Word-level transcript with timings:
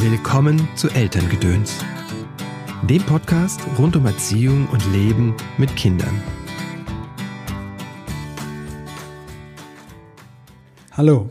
Willkommen 0.00 0.68
zu 0.76 0.88
Elterngedöns, 0.90 1.84
dem 2.88 3.02
Podcast 3.02 3.60
rund 3.80 3.96
um 3.96 4.06
Erziehung 4.06 4.68
und 4.68 4.92
Leben 4.92 5.34
mit 5.58 5.74
Kindern. 5.74 6.22
Hallo, 10.92 11.28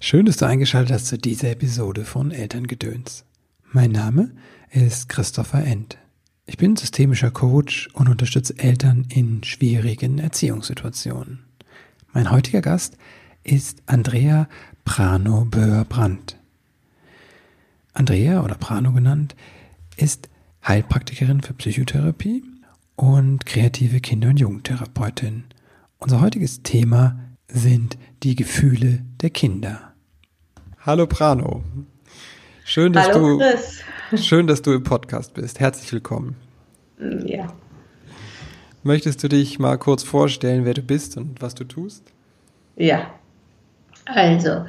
schön, 0.00 0.26
dass 0.26 0.36
du 0.36 0.44
eingeschaltet 0.44 0.92
hast 0.92 1.06
zu 1.06 1.16
dieser 1.16 1.50
Episode 1.50 2.04
von 2.04 2.30
Elterngedöns. 2.30 3.24
Mein 3.72 3.92
Name 3.92 4.32
ist 4.70 5.08
Christopher 5.08 5.64
End. 5.64 5.96
Ich 6.44 6.58
bin 6.58 6.76
systemischer 6.76 7.30
Coach 7.30 7.88
und 7.94 8.10
unterstütze 8.10 8.58
Eltern 8.58 9.06
in 9.08 9.42
schwierigen 9.44 10.18
Erziehungssituationen. 10.18 11.46
Mein 12.12 12.30
heutiger 12.30 12.60
Gast 12.60 12.98
ist 13.44 13.82
Andrea 13.86 14.46
Prano-Böhr-Brandt. 14.84 16.39
Andrea 17.92 18.42
oder 18.42 18.54
Prano 18.54 18.92
genannt, 18.92 19.34
ist 19.96 20.28
Heilpraktikerin 20.66 21.40
für 21.40 21.54
Psychotherapie 21.54 22.44
und 22.96 23.46
kreative 23.46 24.00
Kinder- 24.00 24.28
und 24.28 24.38
Jugendtherapeutin. 24.38 25.44
Unser 25.98 26.20
heutiges 26.20 26.62
Thema 26.62 27.18
sind 27.48 27.98
die 28.22 28.36
Gefühle 28.36 29.04
der 29.20 29.30
Kinder. 29.30 29.92
Hallo 30.80 31.06
Prano. 31.06 31.64
Schön, 32.64 32.92
dass 32.92 33.08
Hallo, 33.08 33.38
du 33.38 33.38
Chris. 33.38 33.82
schön, 34.26 34.46
dass 34.46 34.62
du 34.62 34.72
im 34.72 34.84
Podcast 34.84 35.34
bist. 35.34 35.58
Herzlich 35.58 35.92
willkommen. 35.92 36.36
Ja. 37.24 37.52
Möchtest 38.82 39.22
du 39.22 39.28
dich 39.28 39.58
mal 39.58 39.76
kurz 39.78 40.04
vorstellen, 40.04 40.64
wer 40.64 40.74
du 40.74 40.82
bist 40.82 41.16
und 41.16 41.42
was 41.42 41.54
du 41.54 41.64
tust? 41.64 42.04
Ja. 42.76 43.12
Also, 44.06 44.64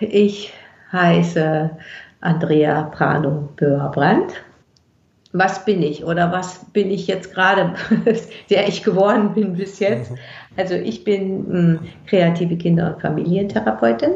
ich 0.00 0.52
heiße 0.92 1.76
Andrea 2.26 2.82
Prano 2.82 3.48
Böhr-Brandt. 3.56 4.42
Was 5.32 5.64
bin 5.64 5.82
ich 5.82 6.04
oder 6.04 6.32
was 6.32 6.64
bin 6.72 6.90
ich 6.90 7.06
jetzt 7.06 7.32
gerade, 7.32 7.74
der 8.50 8.68
ich 8.68 8.82
geworden 8.82 9.34
bin 9.34 9.54
bis 9.54 9.78
jetzt? 9.78 10.12
Also 10.56 10.74
ich 10.74 11.04
bin 11.04 11.74
mh, 11.74 11.78
kreative 12.06 12.56
Kinder- 12.56 12.94
und 12.94 13.00
Familientherapeutin. 13.00 14.12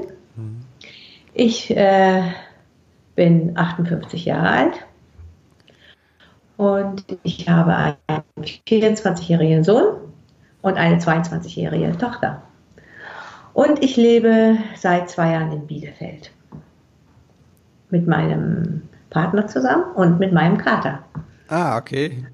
Ich 1.34 1.71
äh, 1.77 2.23
bin 3.15 3.57
58 3.57 4.25
Jahre 4.25 4.49
alt 4.49 4.87
und 6.56 7.05
ich 7.23 7.49
habe 7.49 7.95
einen 8.06 8.25
24-jährigen 8.67 9.62
Sohn 9.62 9.95
und 10.62 10.77
eine 10.77 10.99
22-jährige 10.99 11.97
Tochter. 11.99 12.43
Und 13.53 13.84
ich 13.84 13.97
lebe 13.97 14.56
seit 14.77 15.11
zwei 15.11 15.33
Jahren 15.33 15.53
in 15.53 15.67
Bielefeld 15.67 16.33
mit 17.91 18.07
meinem 18.07 18.83
Partner 19.11 19.47
zusammen 19.47 19.85
und 19.95 20.19
mit 20.19 20.33
meinem 20.33 20.59
Kater. 20.59 21.01
Ah, 21.49 21.77
okay. 21.77 22.25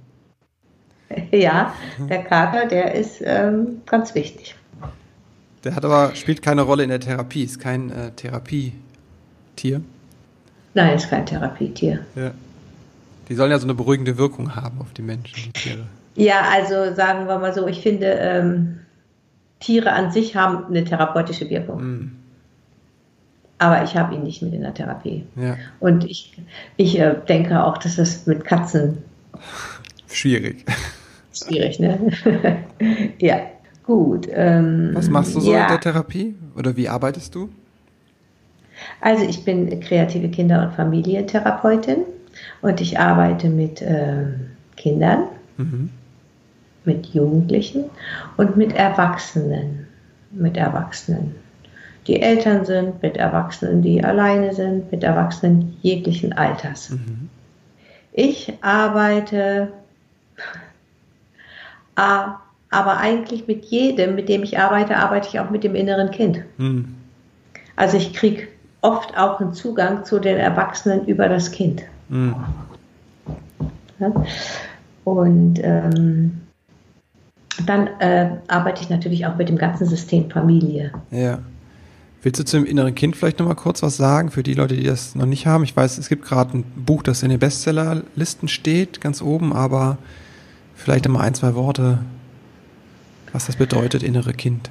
Ja, 1.31 1.73
der 2.11 2.25
Kater, 2.25 2.67
der 2.67 2.97
ist 2.97 3.23
ähm, 3.25 3.81
ganz 3.87 4.17
wichtig. 4.17 4.57
Der 5.63 5.77
hat 5.77 5.85
aber 5.85 6.15
spielt 6.17 6.43
keine 6.43 6.63
Rolle 6.63 6.83
in 6.83 6.89
der 6.89 6.99
Therapie, 6.99 7.45
ist 7.45 7.61
kein 7.61 7.91
äh, 7.91 8.11
Therapietier. 8.11 9.83
Nein, 10.75 10.97
ist 10.97 11.09
kein 11.09 11.25
Therapietier. 11.25 12.01
Ja. 12.17 12.33
Die 13.29 13.35
sollen 13.35 13.51
ja 13.51 13.59
so 13.59 13.67
eine 13.67 13.75
beruhigende 13.75 14.19
Wirkung 14.19 14.55
haben 14.57 14.81
auf 14.81 14.93
die 14.93 15.03
Menschen, 15.03 15.45
die 15.45 15.53
Tiere. 15.53 15.87
Ja, 16.17 16.43
also 16.53 16.95
sagen 16.95 17.27
wir 17.27 17.39
mal 17.39 17.53
so, 17.55 17.67
ich 17.67 17.81
finde, 17.81 18.07
ähm, 18.07 18.81
Tiere 19.61 19.93
an 19.93 20.13
sich 20.13 20.37
haben 20.37 20.67
eine 20.67 20.85
therapeutische 20.85 21.49
Wirkung. 21.51 21.83
Mm, 21.83 22.17
Aber 23.59 23.83
ich 23.85 23.97
habe 23.97 24.15
ihn 24.15 24.23
nicht 24.23 24.43
mit 24.43 24.53
in 24.53 24.61
der 24.63 24.75
Therapie. 24.75 25.25
ja, 25.37 25.57
Und 25.81 26.05
ich, 26.05 26.37
ich 26.77 26.99
äh, 26.99 27.15
denke 27.29 27.63
auch, 27.65 27.79
dass 27.79 27.97
das 27.97 28.27
mit 28.27 28.45
Katzen 28.45 28.99
schwierig. 30.09 30.65
schwierig, 31.33 31.81
ne? 31.81 31.99
ja, 33.19 33.41
gut. 33.85 34.29
Ähm, 34.31 34.91
Was 34.93 35.09
machst 35.09 35.35
du 35.35 35.41
so 35.41 35.53
ja. 35.53 35.63
in 35.63 35.69
der 35.69 35.81
Therapie? 35.81 36.35
Oder 36.57 36.77
wie 36.77 36.89
arbeitest 36.89 37.35
du? 37.35 37.49
Also 39.01 39.25
ich 39.25 39.43
bin 39.45 39.81
kreative 39.81 40.29
Kinder- 40.29 40.63
und 40.67 40.75
Familientherapeutin 40.75 41.99
und 42.61 42.81
ich 42.83 42.99
arbeite 42.99 43.49
mit 43.49 43.81
ähm, 43.83 44.51
Kindern, 44.77 45.25
Mhm. 45.59 45.89
mit 46.85 47.07
Jugendlichen 47.07 47.85
und 48.37 48.59
mit 48.59 48.75
Erwachsenen. 48.75 49.87
Mit 50.33 50.59
Erwachsenen, 50.59 51.35
die 52.07 52.21
Eltern 52.23 52.65
sind, 52.65 53.03
mit 53.03 53.17
Erwachsenen, 53.17 53.83
die 53.83 54.03
alleine 54.03 54.55
sind, 54.55 54.91
mit 54.93 55.03
Erwachsenen 55.03 55.77
jeglichen 55.83 56.33
Alters. 56.33 56.91
Mhm. 56.91 57.29
Ich 58.13 58.53
arbeite 58.63 59.69
a- 61.97 62.37
aber 62.71 62.99
eigentlich 62.99 63.47
mit 63.47 63.65
jedem, 63.67 64.15
mit 64.15 64.29
dem 64.29 64.43
ich 64.43 64.59
arbeite, 64.59 64.97
arbeite 64.97 65.29
ich 65.29 65.41
auch 65.41 65.51
mit 65.51 65.65
dem 65.65 65.75
inneren 65.75 66.11
Kind. 66.11 66.43
Mhm. 66.59 66.95
Also 67.77 67.97
ich 67.97 68.13
kriege 68.13 68.49
oft 68.83 69.17
auch 69.17 69.41
einen 69.41 69.53
Zugang 69.53 70.05
zu 70.05 70.19
den 70.19 70.37
Erwachsenen 70.37 71.07
über 71.07 71.29
das 71.29 71.51
Kind. 71.51 71.83
Mhm. 72.09 72.35
Ja? 73.99 74.13
Und 75.05 75.61
ähm, 75.63 76.41
dann 77.67 77.89
äh, 78.01 78.31
arbeite 78.49 78.83
ich 78.83 78.91
natürlich 78.91 79.27
auch 79.27 79.37
mit 79.37 79.49
dem 79.49 79.57
ganzen 79.57 79.87
System 79.87 80.31
Familie. 80.31 80.93
Ja. 81.11 81.39
Willst 82.27 82.41
du 82.41 82.45
zum 82.45 82.65
inneren 82.65 82.97
Kind 82.97 83.15
vielleicht 83.15 83.39
nochmal 83.39 83.55
kurz 83.55 83.85
was 83.85 83.97
sagen 83.97 84.33
für 84.33 84.43
die 84.43 84.55
Leute, 84.55 84.75
die 84.75 84.83
das 84.83 85.15
noch 85.15 85.27
nicht 85.27 85.47
haben? 85.47 85.63
Ich 85.63 85.77
weiß, 85.77 85.97
es 85.97 86.09
gibt 86.09 86.25
gerade 86.25 86.59
ein 86.59 86.65
Buch, 86.75 87.05
das 87.05 87.23
in 87.23 87.29
den 87.29 87.39
Bestsellerlisten 87.39 88.49
steht, 88.49 89.01
ganz 89.01 89.23
oben, 89.23 89.53
aber 89.53 89.97
vielleicht 90.75 91.05
nochmal 91.05 91.23
ein, 91.23 91.35
zwei 91.35 91.55
Worte, 91.55 91.99
was 93.33 93.47
das 93.47 93.55
bedeutet, 93.55 94.03
innere 94.03 94.33
Kind. 94.33 94.71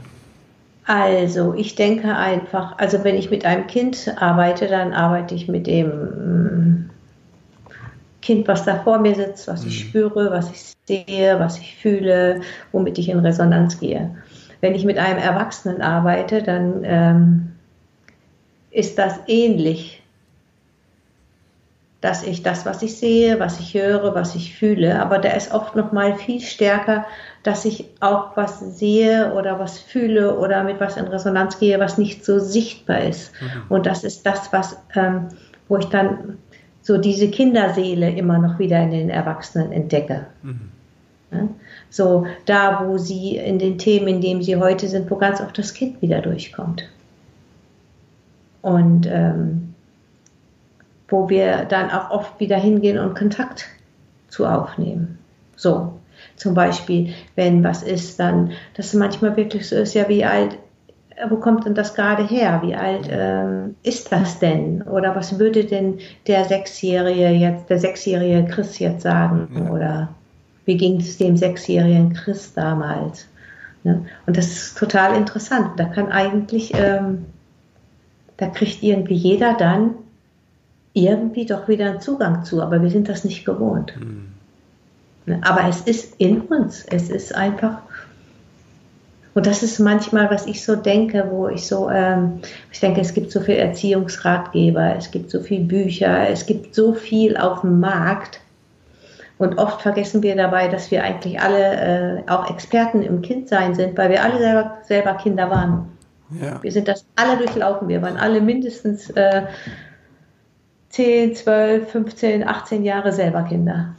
Also 0.83 1.53
ich 1.53 1.75
denke 1.75 2.13
einfach, 2.17 2.77
also 2.77 3.05
wenn 3.05 3.15
ich 3.15 3.31
mit 3.31 3.45
einem 3.45 3.67
Kind 3.67 4.13
arbeite, 4.17 4.67
dann 4.67 4.91
arbeite 4.91 5.33
ich 5.33 5.47
mit 5.47 5.65
dem 5.65 5.88
mm, 5.88 6.89
Kind, 8.21 8.49
was 8.49 8.65
da 8.65 8.81
vor 8.83 8.99
mir 8.99 9.15
sitzt, 9.15 9.47
was 9.47 9.63
ich 9.63 9.79
spüre, 9.79 10.29
was 10.29 10.51
ich 10.51 10.73
sehe, 10.85 11.39
was 11.39 11.57
ich 11.57 11.77
fühle, 11.77 12.41
womit 12.73 12.97
ich 12.97 13.07
in 13.07 13.19
Resonanz 13.19 13.79
gehe. 13.79 14.13
Wenn 14.61 14.75
ich 14.75 14.85
mit 14.85 14.97
einem 14.97 15.19
Erwachsenen 15.19 15.81
arbeite, 15.81 16.43
dann 16.43 16.81
ähm, 16.83 17.51
ist 18.71 18.97
das 18.97 19.19
ähnlich, 19.27 20.01
dass 22.01 22.23
ich 22.23 22.43
das, 22.43 22.65
was 22.65 22.83
ich 22.83 22.97
sehe, 22.97 23.39
was 23.39 23.59
ich 23.59 23.73
höre, 23.73 24.13
was 24.13 24.35
ich 24.35 24.55
fühle, 24.55 25.01
aber 25.01 25.17
da 25.17 25.29
ist 25.29 25.51
oft 25.51 25.75
noch 25.75 25.91
mal 25.91 26.15
viel 26.15 26.39
stärker, 26.39 27.05
dass 27.41 27.65
ich 27.65 27.85
auch 27.99 28.38
was 28.38 28.59
sehe 28.77 29.33
oder 29.33 29.59
was 29.59 29.79
fühle 29.79 30.38
oder 30.38 30.63
mit 30.63 30.79
was 30.79 30.97
in 30.97 31.05
Resonanz 31.05 31.57
gehe, 31.57 31.79
was 31.79 31.97
nicht 31.97 32.23
so 32.23 32.38
sichtbar 32.38 33.01
ist. 33.01 33.31
Und 33.69 33.88
das 33.88 34.03
ist 34.03 34.25
das, 34.25 34.53
was, 34.53 34.77
ähm, 34.95 35.29
wo 35.67 35.77
ich 35.77 35.85
dann 35.85 36.38
so 36.81 36.99
diese 36.99 37.29
Kinderseele 37.29 38.11
immer 38.11 38.38
noch 38.38 38.59
wieder 38.59 38.79
in 38.83 38.91
den 38.91 39.09
Erwachsenen 39.09 39.71
entdecke. 39.71 40.27
Ja? 41.31 41.47
So 41.90 42.25
da, 42.46 42.85
wo 42.85 42.97
sie 42.97 43.38
in 43.38 43.59
den 43.59 43.78
Themen, 43.78 44.07
in 44.07 44.22
denen 44.22 44.41
sie 44.41 44.57
heute 44.57 44.88
sind, 44.88 45.09
wo 45.09 45.16
ganz 45.16 45.40
oft 45.41 45.57
das 45.57 45.73
Kind 45.73 46.01
wieder 46.01 46.22
durchkommt. 46.22 46.90
Und 48.62 49.07
ähm, 49.09 49.73
wo 51.07 51.29
wir 51.29 51.66
dann 51.66 51.91
auch 51.91 52.09
oft 52.09 52.40
wieder 52.40 52.57
hingehen 52.57 52.97
und 52.97 53.16
Kontakt 53.16 53.68
zu 54.28 54.45
aufnehmen. 54.45 55.19
So, 55.56 55.94
zum 56.35 56.53
Beispiel, 56.53 57.13
wenn 57.35 57.63
was 57.63 57.84
ist, 57.84 58.19
dann, 58.19 58.51
dass 58.75 58.88
es 58.88 58.94
manchmal 58.94 59.38
wirklich 59.38 59.69
so 59.69 59.75
ist, 59.75 59.94
ja, 59.94 60.09
wie 60.09 60.25
alt, 60.25 60.57
wo 61.29 61.38
kommt 61.38 61.66
denn 61.66 61.75
das 61.75 61.94
gerade 61.94 62.24
her? 62.28 62.62
Wie 62.63 62.75
alt 62.75 63.07
ähm, 63.09 63.75
ist 63.84 64.12
das 64.12 64.40
denn? 64.40 64.81
Oder 64.81 65.16
was 65.16 65.40
würde 65.40 65.63
denn 65.63 66.00
der 66.27 66.44
Sechsjährige 66.44 67.30
jetzt, 67.30 67.69
der 67.69 67.80
sechsjährige 67.80 68.45
Chris 68.51 68.80
jetzt 68.80 69.04
sagen? 69.04 69.48
Ja. 69.56 69.71
Oder 69.71 70.09
wie 70.65 70.77
ging 70.77 71.00
es 71.00 71.17
dem 71.17 71.38
sechsjährigen 71.38 72.13
Chris 72.13 72.53
damals? 72.53 73.27
Ne? 73.83 74.06
Und 74.25 74.35
das 74.35 74.47
ist 74.47 74.77
total 74.77 75.15
interessant. 75.15 75.79
Da 75.79 75.85
kann 75.85 76.12
eigentlich, 76.12 76.73
ähm, 76.75 77.25
da 78.38 78.47
kriegt 78.47 78.83
irgendwie 78.83 79.13
jeder 79.13 79.53
dann 79.53 79.91
irgendwie 80.94 81.45
doch 81.45 81.67
wieder 81.67 81.89
einen 81.89 82.01
Zugang 82.01 82.44
zu, 82.44 82.62
aber 82.62 82.81
wir 82.81 82.89
sind 82.89 83.09
das 83.09 83.23
nicht 83.23 83.45
gewohnt. 83.45 83.94
Ne? 85.25 85.39
Aber 85.44 85.67
es 85.67 85.81
ist 85.81 86.15
in 86.17 86.41
uns. 86.41 86.83
Es 86.85 87.09
ist 87.09 87.35
einfach. 87.35 87.79
Und 89.33 89.45
das 89.45 89.63
ist 89.63 89.79
manchmal, 89.79 90.31
was 90.31 90.47
ich 90.47 90.63
so 90.63 90.77
denke, 90.77 91.27
wo 91.29 91.50
ich 91.50 91.68
so, 91.68 91.89
ähm, 91.89 92.39
ich 92.71 92.79
denke, 92.79 93.01
es 93.01 93.13
gibt 93.13 93.31
so 93.31 93.41
viel 93.41 93.56
Erziehungsratgeber, 93.56 94.95
es 94.95 95.11
gibt 95.11 95.29
so 95.29 95.41
viel 95.41 95.59
Bücher, 95.59 96.29
es 96.29 96.45
gibt 96.45 96.73
so 96.73 96.94
viel 96.94 97.35
auf 97.35 97.61
dem 97.61 97.81
Markt. 97.81 98.39
Und 99.37 99.57
oft 99.57 99.81
vergessen 99.81 100.23
wir 100.23 100.35
dabei, 100.35 100.69
dass 100.69 100.91
wir 100.91 101.03
eigentlich 101.03 101.41
alle 101.41 102.23
äh, 102.25 102.29
auch 102.29 102.49
Experten 102.49 103.01
im 103.01 103.21
Kindsein 103.21 103.75
sind, 103.75 103.97
weil 103.97 104.09
wir 104.09 104.23
alle 104.23 104.39
selber, 104.39 104.77
selber 104.83 105.13
Kinder 105.15 105.49
waren. 105.49 105.89
Ja. 106.41 106.63
Wir 106.63 106.71
sind 106.71 106.87
das 106.87 107.05
alle 107.15 107.37
durchlaufen. 107.37 107.87
Wir 107.87 108.01
waren 108.01 108.17
alle 108.17 108.39
mindestens 108.39 109.09
äh, 109.11 109.43
10, 110.89 111.35
12, 111.35 111.91
15, 111.91 112.47
18 112.47 112.83
Jahre 112.83 113.11
selber 113.11 113.43
Kinder. 113.43 113.95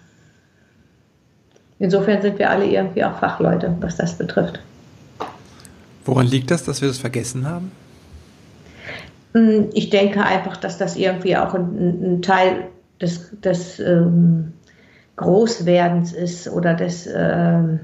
Insofern 1.78 2.22
sind 2.22 2.38
wir 2.38 2.48
alle 2.48 2.64
irgendwie 2.64 3.04
auch 3.04 3.18
Fachleute, 3.18 3.76
was 3.80 3.96
das 3.96 4.16
betrifft. 4.16 4.60
Woran 6.06 6.26
liegt 6.26 6.50
das, 6.50 6.64
dass 6.64 6.80
wir 6.80 6.88
das 6.88 6.98
vergessen 6.98 7.46
haben? 7.46 7.72
Hm, 9.34 9.68
ich 9.74 9.90
denke 9.90 10.24
einfach, 10.24 10.56
dass 10.56 10.78
das 10.78 10.96
irgendwie 10.96 11.36
auch 11.36 11.52
ein, 11.52 12.16
ein 12.16 12.22
Teil 12.22 12.68
des, 13.02 13.38
des 13.40 13.78
ähm, 13.80 14.54
Großwerdens 15.16 16.12
ist 16.12 16.48
oder 16.48 16.74
des, 16.74 17.06
ähm, 17.06 17.80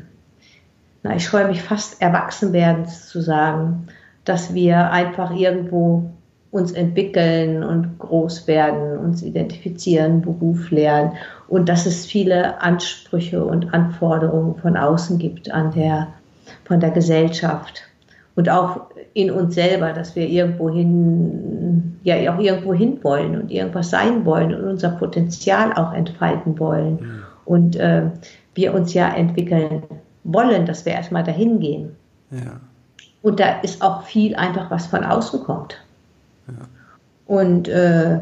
na, 1.03 1.17
ich 1.17 1.29
freue 1.29 1.49
mich 1.49 1.63
fast 1.63 2.01
Erwachsenwerdens 2.01 3.09
zu 3.09 3.21
sagen, 3.21 3.89
dass 4.25 4.55
wir 4.55 4.91
einfach 4.91 5.35
irgendwo 5.35 6.11
uns 6.53 6.73
entwickeln 6.73 7.65
und 7.65 7.99
groß 7.99 8.47
werden, 8.47 8.99
uns 8.99 9.23
identifizieren, 9.23 10.21
Beruf 10.21 10.71
lernen 10.71 11.13
und 11.49 11.69
dass 11.69 11.87
es 11.87 12.05
viele 12.05 12.61
Ansprüche 12.61 13.43
und 13.43 13.73
Anforderungen 13.73 14.57
von 14.57 14.77
außen 14.77 15.19
gibt 15.19 15.51
an 15.51 15.73
der, 15.73 16.09
von 16.65 16.79
der 16.79 16.91
Gesellschaft 16.91 17.83
und 18.35 18.51
auch 18.51 18.83
in 19.15 19.31
uns 19.31 19.55
selber, 19.55 19.93
dass 19.93 20.15
wir 20.15 20.29
irgendwo 20.29 20.71
hin, 20.71 21.99
ja 22.03 22.35
auch 22.35 22.39
irgendwo 22.39 22.75
hin 22.75 22.99
wollen 23.03 23.41
und 23.41 23.51
irgendwas 23.51 23.91
sein 23.91 24.25
wollen 24.27 24.55
und 24.55 24.65
unser 24.65 24.91
Potenzial 24.91 25.73
auch 25.73 25.93
entfalten 25.95 26.59
wollen 26.59 26.95
mhm. 27.01 27.22
Und 27.45 27.77
äh, 27.77 28.05
wir 28.55 28.75
uns 28.75 28.95
ja 28.95 29.09
entwickeln 29.15 29.83
wollen, 30.25 30.67
dass 30.67 30.85
wir 30.85 30.93
erstmal 30.93 31.25
dahin 31.25 31.61
gehen. 31.61 31.97
Ja. 32.31 32.61
Und 33.23 33.41
da 33.41 33.61
ist 33.61 33.83
auch 33.83 34.03
viel 34.05 34.35
einfach, 34.35 34.71
was 34.71 34.87
von 34.87 35.05
außen 35.05 35.45
kommt. 35.45 35.77
Und 37.27 37.69
äh, 37.69 38.21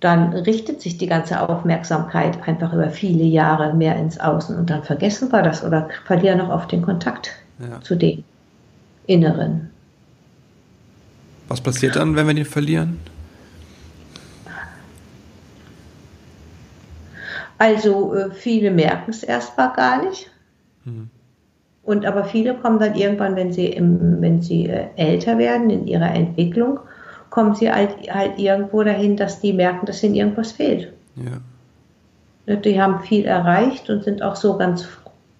dann 0.00 0.32
richtet 0.32 0.80
sich 0.80 0.98
die 0.98 1.06
ganze 1.06 1.40
Aufmerksamkeit 1.40 2.46
einfach 2.46 2.72
über 2.72 2.90
viele 2.90 3.24
Jahre 3.24 3.74
mehr 3.74 3.96
ins 3.96 4.20
Außen 4.20 4.56
und 4.56 4.70
dann 4.70 4.82
vergessen 4.82 5.32
wir 5.32 5.42
das 5.42 5.64
oder 5.64 5.88
verlieren 6.04 6.38
noch 6.38 6.50
auf 6.50 6.66
den 6.68 6.82
Kontakt 6.82 7.32
ja. 7.58 7.80
zu 7.80 7.96
dem 7.96 8.22
Inneren. 9.06 9.70
Was 11.48 11.60
passiert 11.60 11.96
dann, 11.96 12.16
wenn 12.16 12.26
wir 12.26 12.34
den 12.34 12.44
verlieren? 12.44 12.98
Also 17.58 18.14
äh, 18.14 18.30
viele 18.30 18.70
merken 18.70 19.10
es 19.10 19.22
erstmal 19.22 19.72
gar 19.74 20.04
nicht. 20.04 20.30
Hm. 20.84 21.08
Und 21.82 22.06
aber 22.06 22.24
viele 22.24 22.54
kommen 22.54 22.78
dann 22.78 22.94
irgendwann, 22.94 23.36
wenn 23.36 23.52
sie, 23.52 23.66
im, 23.66 24.20
wenn 24.20 24.40
sie 24.40 24.66
äh, 24.66 24.86
älter 24.96 25.38
werden 25.38 25.70
in 25.70 25.86
ihrer 25.86 26.10
Entwicklung, 26.10 26.80
kommen 27.30 27.54
sie 27.54 27.70
halt, 27.70 28.10
halt 28.10 28.38
irgendwo 28.38 28.82
dahin, 28.82 29.16
dass 29.16 29.40
die 29.40 29.52
merken, 29.52 29.86
dass 29.86 30.02
ihnen 30.02 30.14
irgendwas 30.14 30.52
fehlt. 30.52 30.92
Ja. 31.16 31.40
Ne, 32.46 32.58
die 32.58 32.80
haben 32.80 33.00
viel 33.00 33.24
erreicht 33.24 33.90
und 33.90 34.04
sind 34.04 34.22
auch 34.22 34.36
so 34.36 34.56
ganz, 34.56 34.86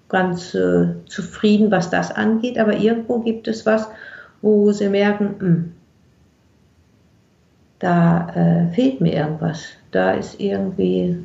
ganz 0.08 0.54
äh, 0.54 0.88
zufrieden, 1.06 1.70
was 1.70 1.90
das 1.90 2.10
angeht, 2.10 2.58
aber 2.58 2.76
irgendwo 2.76 3.20
gibt 3.20 3.48
es 3.48 3.64
was, 3.64 3.88
wo 4.42 4.72
sie 4.72 4.88
merken, 4.88 5.34
mh, 5.38 5.40
hm, 5.40 5.72
da 7.78 8.28
äh, 8.34 8.74
fehlt 8.74 9.00
mir 9.00 9.12
irgendwas. 9.12 9.64
Da 9.90 10.12
ist 10.12 10.40
irgendwie 10.40 11.18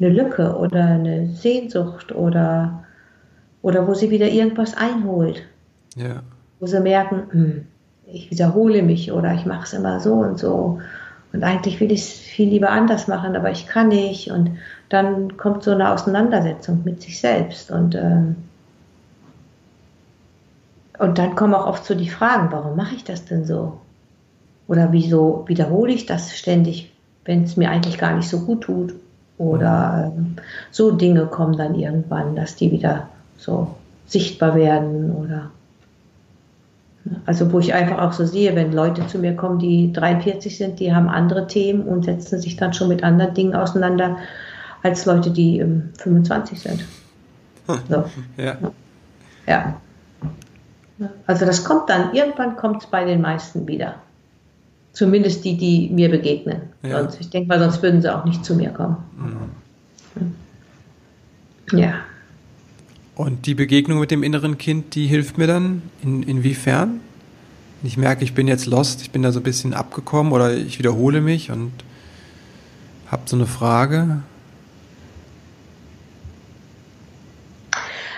eine 0.00 0.10
Lücke 0.10 0.56
oder 0.56 0.84
eine 0.84 1.28
Sehnsucht 1.28 2.12
oder 2.12 2.84
oder 3.64 3.88
wo 3.88 3.94
sie 3.94 4.10
wieder 4.10 4.28
irgendwas 4.28 4.76
einholt. 4.76 5.42
Ja. 5.96 6.22
Wo 6.60 6.66
sie 6.66 6.80
merken, 6.80 7.22
hm, 7.30 7.66
ich 8.06 8.30
wiederhole 8.30 8.82
mich 8.82 9.10
oder 9.10 9.32
ich 9.32 9.46
mache 9.46 9.64
es 9.64 9.72
immer 9.72 10.00
so 10.00 10.12
und 10.14 10.38
so. 10.38 10.80
Und 11.32 11.42
eigentlich 11.42 11.80
will 11.80 11.90
ich 11.90 12.02
es 12.02 12.12
viel 12.12 12.50
lieber 12.50 12.70
anders 12.70 13.08
machen, 13.08 13.34
aber 13.34 13.50
ich 13.50 13.66
kann 13.66 13.88
nicht. 13.88 14.30
Und 14.30 14.50
dann 14.90 15.38
kommt 15.38 15.62
so 15.62 15.70
eine 15.70 15.90
Auseinandersetzung 15.90 16.82
mit 16.84 17.00
sich 17.00 17.18
selbst. 17.18 17.70
Und, 17.70 17.94
ähm, 17.94 18.36
und 20.98 21.16
dann 21.16 21.34
kommen 21.34 21.54
auch 21.54 21.66
oft 21.66 21.86
so 21.86 21.94
die 21.94 22.10
Fragen, 22.10 22.52
warum 22.52 22.76
mache 22.76 22.94
ich 22.96 23.04
das 23.04 23.24
denn 23.24 23.46
so? 23.46 23.80
Oder 24.68 24.92
wieso 24.92 25.44
wiederhole 25.48 25.92
ich 25.92 26.04
das 26.04 26.36
ständig, 26.36 26.92
wenn 27.24 27.44
es 27.44 27.56
mir 27.56 27.70
eigentlich 27.70 27.96
gar 27.96 28.14
nicht 28.14 28.28
so 28.28 28.40
gut 28.40 28.64
tut? 28.64 28.94
Oder 29.38 30.12
ähm, 30.16 30.36
so 30.70 30.92
Dinge 30.92 31.26
kommen 31.26 31.56
dann 31.56 31.74
irgendwann, 31.74 32.36
dass 32.36 32.56
die 32.56 32.70
wieder 32.70 33.08
so 33.36 33.74
sichtbar 34.06 34.54
werden 34.54 35.12
oder 35.12 35.50
also 37.26 37.52
wo 37.52 37.58
ich 37.58 37.74
einfach 37.74 38.00
auch 38.00 38.12
so 38.12 38.24
sehe, 38.24 38.54
wenn 38.56 38.72
Leute 38.72 39.06
zu 39.06 39.18
mir 39.18 39.36
kommen, 39.36 39.58
die 39.58 39.92
43 39.92 40.56
sind, 40.56 40.80
die 40.80 40.94
haben 40.94 41.08
andere 41.08 41.46
Themen 41.46 41.82
und 41.82 42.04
setzen 42.04 42.40
sich 42.40 42.56
dann 42.56 42.72
schon 42.72 42.88
mit 42.88 43.04
anderen 43.04 43.34
Dingen 43.34 43.54
auseinander 43.54 44.16
als 44.82 45.04
Leute, 45.04 45.30
die 45.30 45.64
25 45.98 46.60
sind. 46.60 46.84
Hm. 47.66 47.78
So. 47.88 48.04
Ja. 48.36 48.56
ja. 49.46 49.76
Also 51.26 51.44
das 51.44 51.64
kommt 51.64 51.90
dann, 51.90 52.14
irgendwann 52.14 52.56
kommt 52.56 52.82
es 52.82 52.88
bei 52.88 53.04
den 53.04 53.20
meisten 53.20 53.66
wieder. 53.66 53.96
Zumindest 54.94 55.44
die, 55.44 55.56
die 55.56 55.90
mir 55.92 56.08
begegnen. 56.08 56.62
Ja. 56.82 57.02
Sonst, 57.02 57.20
ich 57.20 57.28
denke 57.28 57.48
mal, 57.48 57.58
sonst 57.58 57.82
würden 57.82 58.00
sie 58.00 58.14
auch 58.14 58.24
nicht 58.24 58.44
zu 58.44 58.54
mir 58.54 58.70
kommen. 58.70 58.96
Mhm. 59.16 60.34
Ja. 61.78 61.94
Und 63.16 63.46
die 63.46 63.54
Begegnung 63.54 64.00
mit 64.00 64.10
dem 64.10 64.22
inneren 64.22 64.56
Kind, 64.56 64.94
die 64.94 65.06
hilft 65.06 65.36
mir 65.36 65.46
dann? 65.46 65.82
In, 66.02 66.22
inwiefern? 66.22 67.00
Ich 67.82 67.96
merke, 67.96 68.24
ich 68.24 68.34
bin 68.34 68.48
jetzt 68.48 68.66
lost, 68.66 69.02
ich 69.02 69.10
bin 69.10 69.22
da 69.22 69.30
so 69.30 69.40
ein 69.40 69.42
bisschen 69.42 69.74
abgekommen 69.74 70.32
oder 70.32 70.54
ich 70.54 70.78
wiederhole 70.78 71.20
mich 71.20 71.50
und 71.50 71.72
habe 73.08 73.22
so 73.26 73.36
eine 73.36 73.46
Frage. 73.46 74.22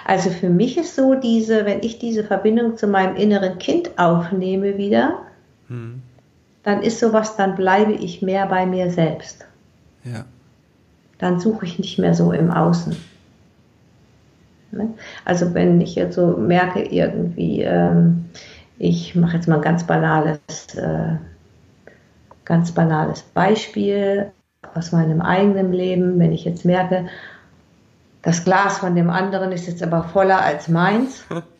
Also 0.04 0.30
für 0.30 0.50
mich 0.50 0.78
ist 0.78 0.94
so 0.94 1.14
diese, 1.14 1.64
wenn 1.64 1.82
ich 1.82 1.98
diese 1.98 2.22
Verbindung 2.22 2.76
zu 2.76 2.86
meinem 2.86 3.16
inneren 3.16 3.58
Kind 3.58 3.98
aufnehme 3.98 4.78
wieder, 4.78 5.22
hm. 5.68 6.00
Dann 6.66 6.82
ist 6.82 6.98
sowas, 6.98 7.36
dann 7.36 7.54
bleibe 7.54 7.92
ich 7.92 8.22
mehr 8.22 8.44
bei 8.46 8.66
mir 8.66 8.90
selbst. 8.90 9.46
Ja. 10.02 10.24
Dann 11.18 11.38
suche 11.38 11.64
ich 11.64 11.78
nicht 11.78 11.96
mehr 11.96 12.12
so 12.12 12.32
im 12.32 12.50
Außen. 12.50 12.96
Ne? 14.72 14.88
Also 15.24 15.54
wenn 15.54 15.80
ich 15.80 15.94
jetzt 15.94 16.16
so 16.16 16.36
merke, 16.36 16.82
irgendwie, 16.82 17.62
ähm, 17.62 18.24
ich 18.78 19.14
mache 19.14 19.36
jetzt 19.36 19.46
mal 19.46 19.56
ein 19.56 19.62
ganz 19.62 19.84
banales, 19.84 20.40
äh, 20.74 21.14
ganz 22.44 22.72
banales 22.72 23.22
Beispiel 23.22 24.32
aus 24.74 24.90
meinem 24.90 25.20
eigenen 25.20 25.72
Leben, 25.72 26.18
wenn 26.18 26.32
ich 26.32 26.44
jetzt 26.44 26.64
merke, 26.64 27.06
das 28.22 28.42
Glas 28.42 28.78
von 28.78 28.96
dem 28.96 29.08
anderen 29.08 29.52
ist 29.52 29.68
jetzt 29.68 29.84
aber 29.84 30.02
voller 30.02 30.42
als 30.42 30.66
meins. 30.66 31.24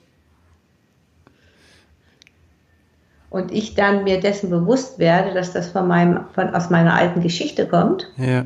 und 3.30 3.52
ich 3.52 3.74
dann 3.74 4.04
mir 4.04 4.20
dessen 4.20 4.50
bewusst 4.50 4.98
werde, 4.98 5.34
dass 5.34 5.52
das 5.52 5.68
von 5.68 5.88
meinem, 5.88 6.20
von, 6.34 6.54
aus 6.54 6.70
meiner 6.70 6.94
alten 6.94 7.20
Geschichte 7.20 7.66
kommt. 7.66 8.08
Ja. 8.16 8.44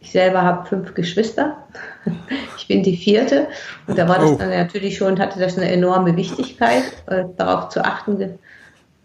Ich 0.00 0.12
selber 0.12 0.42
habe 0.42 0.66
fünf 0.66 0.94
Geschwister. 0.94 1.56
Ich 2.58 2.66
bin 2.74 2.82
die 2.82 2.98
vierte. 2.98 3.46
Und 3.86 3.96
da 3.96 4.06
war 4.08 4.18
das 4.18 4.32
oh. 4.32 4.36
dann 4.36 4.50
natürlich 4.50 4.98
schon, 4.98 5.18
hatte 5.18 5.40
das 5.40 5.56
eine 5.56 5.70
enorme 5.70 6.14
Wichtigkeit, 6.16 6.82
äh, 7.06 7.24
darauf 7.38 7.70
zu 7.70 7.82
achten, 7.82 8.38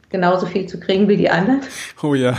genauso 0.09 0.47
viel 0.47 0.65
zu 0.67 0.81
kriegen 0.81 1.07
wie 1.07 1.15
die 1.15 1.29
anderen. 1.29 1.61
Oh 2.01 2.13
ja. 2.13 2.35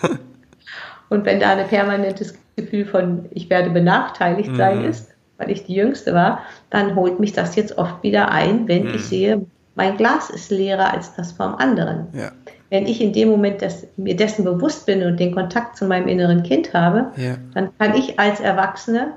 Und 1.08 1.24
wenn 1.24 1.40
da 1.40 1.56
ein 1.56 1.66
permanentes 1.66 2.34
Gefühl 2.54 2.86
von, 2.86 3.26
ich 3.32 3.50
werde 3.50 3.70
benachteiligt 3.70 4.54
sein 4.54 4.82
mhm. 4.82 4.90
ist, 4.90 5.10
weil 5.38 5.50
ich 5.50 5.64
die 5.64 5.74
Jüngste 5.74 6.14
war, 6.14 6.42
dann 6.68 6.94
holt 6.94 7.18
mich 7.18 7.32
das 7.32 7.56
jetzt 7.56 7.76
oft 7.76 8.02
wieder 8.04 8.30
ein, 8.30 8.68
wenn 8.68 8.84
mhm. 8.84 8.94
ich 8.94 9.06
sehe, 9.06 9.44
mein 9.74 9.96
Glas 9.96 10.30
ist 10.30 10.50
leerer 10.50 10.92
als 10.92 11.14
das 11.14 11.32
vom 11.32 11.54
anderen. 11.54 12.08
Ja 12.12 12.32
wenn 12.70 12.86
ich 12.86 13.00
in 13.00 13.12
dem 13.12 13.28
Moment 13.28 13.62
das, 13.62 13.86
mir 13.96 14.16
dessen 14.16 14.44
bewusst 14.44 14.86
bin 14.86 15.02
und 15.02 15.18
den 15.18 15.34
Kontakt 15.34 15.76
zu 15.76 15.86
meinem 15.86 16.08
inneren 16.08 16.42
Kind 16.42 16.72
habe, 16.72 17.10
ja. 17.16 17.36
dann 17.52 17.76
kann 17.78 17.94
ich 17.94 18.18
als 18.18 18.40
Erwachsene, 18.40 19.12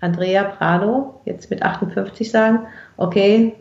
Andrea 0.00 0.44
Prado, 0.44 1.20
jetzt 1.24 1.50
mit 1.50 1.62
58 1.62 2.30
sagen, 2.30 2.66
okay, 2.96 3.54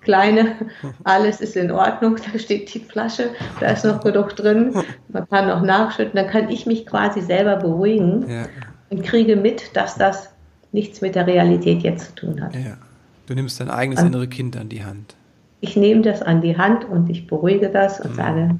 Kleine, 0.00 0.56
alles 1.04 1.40
ist 1.40 1.56
in 1.56 1.70
Ordnung, 1.70 2.16
da 2.16 2.38
steht 2.38 2.72
die 2.74 2.80
Flasche, 2.80 3.30
da 3.60 3.68
ist 3.68 3.84
noch 3.84 4.02
genug 4.02 4.34
drin, 4.34 4.74
man 5.08 5.28
kann 5.28 5.46
noch 5.46 5.62
nachschütten, 5.62 6.14
dann 6.14 6.26
kann 6.26 6.48
ich 6.48 6.66
mich 6.66 6.86
quasi 6.86 7.20
selber 7.20 7.56
beruhigen 7.56 8.28
ja. 8.28 8.46
und 8.90 9.04
kriege 9.04 9.36
mit, 9.36 9.76
dass 9.76 9.94
das 9.96 10.30
nichts 10.72 11.02
mit 11.02 11.14
der 11.14 11.26
Realität 11.26 11.82
jetzt 11.82 12.16
zu 12.16 12.26
tun 12.26 12.42
hat. 12.42 12.54
Ja. 12.54 12.78
Du 13.26 13.34
nimmst 13.34 13.60
dein 13.60 13.70
eigenes 13.70 14.02
innere 14.02 14.26
Kind 14.26 14.56
an 14.56 14.68
die 14.68 14.84
Hand 14.84 15.14
ich 15.62 15.76
nehme 15.76 16.02
das 16.02 16.20
an 16.20 16.42
die 16.42 16.58
Hand 16.58 16.84
und 16.84 17.08
ich 17.08 17.26
beruhige 17.26 17.70
das 17.70 18.00
und 18.00 18.10
mhm. 18.10 18.16
sage, 18.16 18.50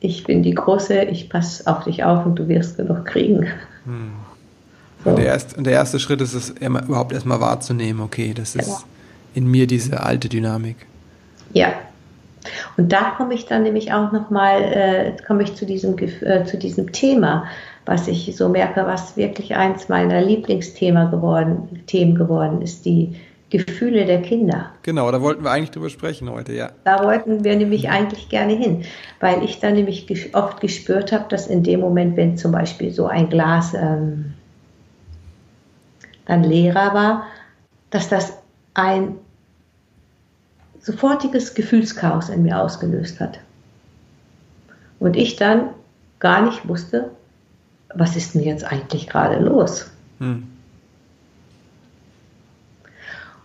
ich 0.00 0.24
bin 0.24 0.42
die 0.42 0.54
Große, 0.54 1.04
ich 1.04 1.30
passe 1.30 1.66
auf 1.66 1.84
dich 1.84 2.04
auf 2.04 2.26
und 2.26 2.34
du 2.34 2.48
wirst 2.48 2.76
genug 2.76 3.06
kriegen. 3.06 3.46
Mhm. 3.86 4.12
So. 5.04 5.10
Und, 5.10 5.18
der 5.18 5.26
erste, 5.26 5.56
und, 5.56 5.64
der 5.64 5.74
erste, 5.74 6.00
Schritt 6.00 6.20
ist 6.20 6.34
es, 6.34 6.50
überhaupt 6.50 7.12
erstmal 7.12 7.40
wahrzunehmen, 7.40 8.02
okay, 8.02 8.34
das 8.34 8.56
ist 8.56 8.68
ja. 8.68 8.78
in 9.34 9.48
mir 9.48 9.68
diese 9.68 10.02
alte 10.02 10.28
Dynamik. 10.28 10.76
Ja, 11.52 11.72
Und 12.76 12.92
da 12.92 13.12
komme 13.16 13.34
ich 13.34 13.46
dann 13.46 13.62
nämlich 13.62 13.92
auch 13.92 14.10
nochmal, 14.10 14.62
äh, 14.62 15.12
komme 15.26 15.44
ich 15.44 15.54
zu 15.54 15.64
diesem, 15.64 15.96
äh, 15.98 16.44
zu 16.44 16.58
diesem 16.58 16.92
Thema, 16.92 17.44
was 17.84 18.08
ich 18.08 18.34
so 18.36 18.48
merke, 18.48 18.84
was 18.84 19.16
wirklich 19.16 19.54
eins 19.54 19.88
meiner 19.88 20.20
Lieblingsthemen 20.20 21.10
geworden, 21.12 21.84
Themen 21.86 22.16
geworden 22.16 22.62
ist, 22.62 22.84
die 22.84 23.14
Gefühle 23.50 24.06
der 24.06 24.22
Kinder. 24.22 24.72
Genau, 24.82 25.10
da 25.12 25.22
wollten 25.22 25.44
wir 25.44 25.50
eigentlich 25.50 25.70
drüber 25.70 25.88
sprechen 25.88 26.28
heute, 26.30 26.52
ja. 26.52 26.70
Da 26.84 27.04
wollten 27.04 27.44
wir 27.44 27.54
nämlich 27.56 27.88
eigentlich 27.88 28.28
gerne 28.28 28.54
hin, 28.54 28.84
weil 29.20 29.44
ich 29.44 29.60
da 29.60 29.70
nämlich 29.70 30.34
oft 30.34 30.60
gespürt 30.60 31.12
habe, 31.12 31.26
dass 31.28 31.46
in 31.46 31.62
dem 31.62 31.80
Moment, 31.80 32.16
wenn 32.16 32.36
zum 32.36 32.50
Beispiel 32.50 32.90
so 32.90 33.06
ein 33.06 33.28
Glas 33.28 33.72
ähm, 33.74 34.34
dann 36.26 36.42
leerer 36.42 36.92
war, 36.92 37.26
dass 37.90 38.08
das 38.08 38.36
ein 38.74 39.16
sofortiges 40.80 41.54
Gefühlschaos 41.54 42.28
in 42.28 42.42
mir 42.42 42.60
ausgelöst 42.60 43.20
hat. 43.20 43.38
Und 44.98 45.16
ich 45.16 45.36
dann 45.36 45.70
gar 46.18 46.42
nicht 46.42 46.66
wusste, 46.68 47.10
was 47.94 48.16
ist 48.16 48.34
denn 48.34 48.42
jetzt 48.42 48.64
eigentlich 48.64 49.08
gerade 49.08 49.38
los? 49.38 49.90
Hm. 50.18 50.48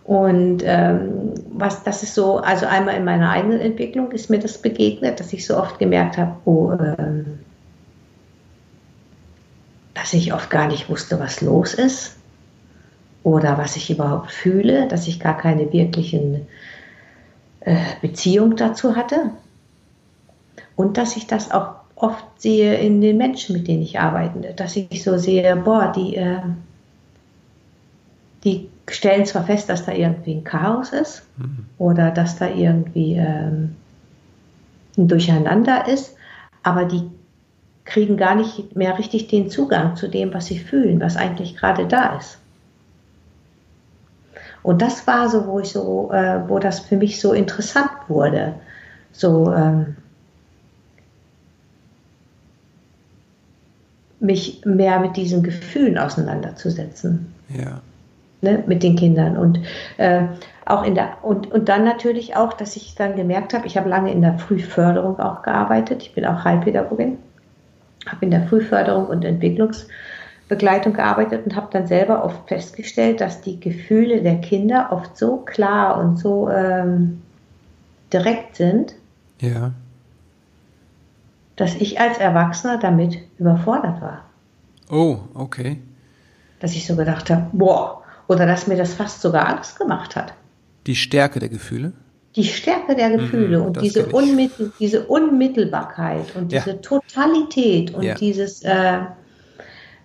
Und 0.04 0.62
ähm, 0.64 1.34
was 1.52 1.84
das 1.84 2.02
ist 2.02 2.14
so, 2.14 2.38
also 2.38 2.66
einmal 2.66 2.96
in 2.96 3.04
meiner 3.04 3.30
eigenen 3.30 3.60
Entwicklung 3.60 4.10
ist 4.10 4.30
mir 4.30 4.40
das 4.40 4.58
begegnet, 4.58 5.20
dass 5.20 5.32
ich 5.32 5.46
so 5.46 5.56
oft 5.56 5.78
gemerkt 5.78 6.18
habe, 6.18 6.36
oh, 6.44 6.72
ähm, 6.72 7.38
dass 9.94 10.12
ich 10.12 10.32
oft 10.32 10.50
gar 10.50 10.66
nicht 10.66 10.88
wusste, 10.88 11.20
was 11.20 11.40
los 11.40 11.74
ist 11.74 12.16
oder 13.22 13.58
was 13.58 13.76
ich 13.76 13.90
überhaupt 13.90 14.32
fühle, 14.32 14.88
dass 14.88 15.06
ich 15.06 15.20
gar 15.20 15.36
keine 15.36 15.72
wirklichen 15.72 16.48
äh, 17.60 17.76
Beziehung 18.00 18.56
dazu 18.56 18.96
hatte. 18.96 19.30
Und 20.74 20.96
dass 20.96 21.16
ich 21.16 21.28
das 21.28 21.52
auch 21.52 21.76
oft 21.94 22.24
sehe 22.38 22.74
in 22.74 23.00
den 23.00 23.16
Menschen, 23.16 23.56
mit 23.56 23.68
denen 23.68 23.82
ich 23.82 24.00
arbeite, 24.00 24.54
dass 24.54 24.74
ich 24.74 25.04
so 25.04 25.18
sehe, 25.18 25.54
boah, 25.54 25.92
die, 25.94 26.16
äh, 26.16 26.40
die 28.42 28.68
stellen 28.90 29.26
zwar 29.26 29.44
fest, 29.44 29.68
dass 29.68 29.84
da 29.84 29.92
irgendwie 29.92 30.34
ein 30.34 30.44
Chaos 30.44 30.92
ist 30.92 31.22
mhm. 31.36 31.66
oder 31.78 32.10
dass 32.10 32.38
da 32.38 32.48
irgendwie 32.48 33.14
ähm, 33.14 33.76
ein 34.96 35.08
Durcheinander 35.08 35.88
ist, 35.88 36.16
aber 36.62 36.84
die 36.84 37.10
kriegen 37.84 38.16
gar 38.16 38.34
nicht 38.34 38.76
mehr 38.76 38.98
richtig 38.98 39.28
den 39.28 39.50
Zugang 39.50 39.96
zu 39.96 40.08
dem, 40.08 40.32
was 40.32 40.46
sie 40.46 40.58
fühlen, 40.58 41.00
was 41.00 41.16
eigentlich 41.16 41.56
gerade 41.56 41.86
da 41.86 42.16
ist. 42.16 42.38
Und 44.62 44.80
das 44.80 45.06
war 45.06 45.28
so, 45.28 45.46
wo 45.46 45.58
ich 45.58 45.70
so, 45.70 46.10
äh, 46.12 46.48
wo 46.48 46.58
das 46.58 46.80
für 46.80 46.96
mich 46.96 47.20
so 47.20 47.32
interessant 47.32 47.90
wurde. 48.08 48.54
So 49.12 49.52
ähm, 49.52 49.96
mich 54.20 54.64
mehr 54.64 55.00
mit 55.00 55.16
diesen 55.16 55.42
Gefühlen 55.42 55.98
auseinanderzusetzen. 55.98 57.34
Ja. 57.48 57.80
Ne, 58.44 58.64
mit 58.66 58.82
den 58.82 58.96
Kindern. 58.96 59.36
Und 59.36 59.60
äh, 59.98 60.22
auch 60.66 60.82
in 60.82 60.96
der 60.96 61.18
und, 61.22 61.52
und 61.52 61.68
dann 61.68 61.84
natürlich 61.84 62.34
auch, 62.34 62.52
dass 62.52 62.74
ich 62.74 62.96
dann 62.96 63.14
gemerkt 63.14 63.54
habe, 63.54 63.68
ich 63.68 63.76
habe 63.76 63.88
lange 63.88 64.10
in 64.10 64.20
der 64.20 64.36
Frühförderung 64.36 65.20
auch 65.20 65.42
gearbeitet. 65.42 66.02
Ich 66.02 66.12
bin 66.12 66.26
auch 66.26 66.42
Heilpädagogin, 66.42 67.18
habe 68.04 68.24
in 68.24 68.32
der 68.32 68.42
Frühförderung 68.48 69.06
und 69.06 69.24
Entwicklungs 69.24 69.86
Begleitung 70.48 70.92
gearbeitet 70.92 71.46
und 71.46 71.56
habe 71.56 71.68
dann 71.70 71.86
selber 71.86 72.24
oft 72.24 72.48
festgestellt, 72.48 73.20
dass 73.20 73.40
die 73.40 73.58
Gefühle 73.58 74.22
der 74.22 74.40
Kinder 74.40 74.88
oft 74.90 75.16
so 75.16 75.38
klar 75.38 75.98
und 75.98 76.18
so 76.18 76.50
ähm, 76.50 77.22
direkt 78.12 78.56
sind, 78.56 78.94
ja. 79.40 79.72
dass 81.56 81.74
ich 81.76 82.00
als 82.00 82.18
Erwachsener 82.18 82.78
damit 82.78 83.18
überfordert 83.38 84.02
war. 84.02 84.24
Oh, 84.90 85.20
okay. 85.32 85.78
Dass 86.60 86.72
ich 86.72 86.86
so 86.86 86.96
gedacht 86.96 87.30
habe, 87.30 87.46
boah, 87.52 88.01
oder 88.32 88.46
dass 88.46 88.66
mir 88.66 88.76
das 88.76 88.94
fast 88.94 89.20
sogar 89.20 89.48
Angst 89.48 89.78
gemacht 89.78 90.16
hat. 90.16 90.34
Die 90.86 90.96
Stärke 90.96 91.38
der 91.38 91.48
Gefühle? 91.48 91.92
Die 92.34 92.44
Stärke 92.44 92.96
der 92.96 93.10
Gefühle 93.10 93.58
mhm, 93.58 93.66
und 93.66 93.80
diese, 93.82 94.06
Unmittel, 94.06 94.72
diese 94.80 95.06
Unmittelbarkeit 95.06 96.34
und 96.34 96.50
diese 96.50 96.70
ja. 96.70 96.76
Totalität 96.76 97.92
und 97.92 98.02
ja. 98.02 98.14
dieses 98.14 98.62
äh, 98.62 99.00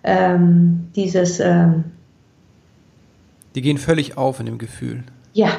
ähm, 0.04 0.90
dieses. 0.94 1.40
Ähm, 1.40 1.84
die 3.54 3.62
gehen 3.62 3.78
völlig 3.78 4.16
auf 4.16 4.40
in 4.40 4.46
dem 4.46 4.58
Gefühl. 4.58 5.04
Ja. 5.32 5.50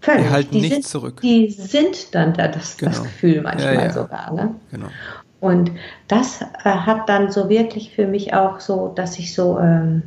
Völlig. 0.00 0.26
Die 0.26 0.30
halten 0.30 0.50
die 0.52 0.60
nichts 0.60 0.74
sind, 0.74 0.86
zurück. 0.86 1.20
Die 1.22 1.50
sind 1.50 2.14
dann 2.14 2.34
da, 2.34 2.48
das, 2.48 2.76
genau. 2.76 2.92
das 2.92 3.02
Gefühl 3.02 3.42
manchmal 3.42 3.74
ja, 3.74 3.82
ja. 3.82 3.92
sogar. 3.92 4.32
Ne? 4.32 4.54
Genau. 4.70 4.88
Und 5.40 5.72
das 6.08 6.40
äh, 6.40 6.46
hat 6.64 7.08
dann 7.08 7.30
so 7.30 7.48
wirklich 7.48 7.94
für 7.94 8.06
mich 8.06 8.34
auch 8.34 8.60
so, 8.60 8.92
dass 8.94 9.18
ich 9.18 9.34
so 9.34 9.58
ähm, 9.58 10.02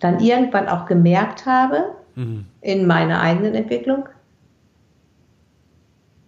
dann 0.00 0.20
irgendwann 0.20 0.68
auch 0.68 0.86
gemerkt 0.86 1.46
habe 1.46 1.94
mhm. 2.14 2.46
in 2.60 2.86
meiner 2.86 3.20
eigenen 3.20 3.54
Entwicklung, 3.54 4.08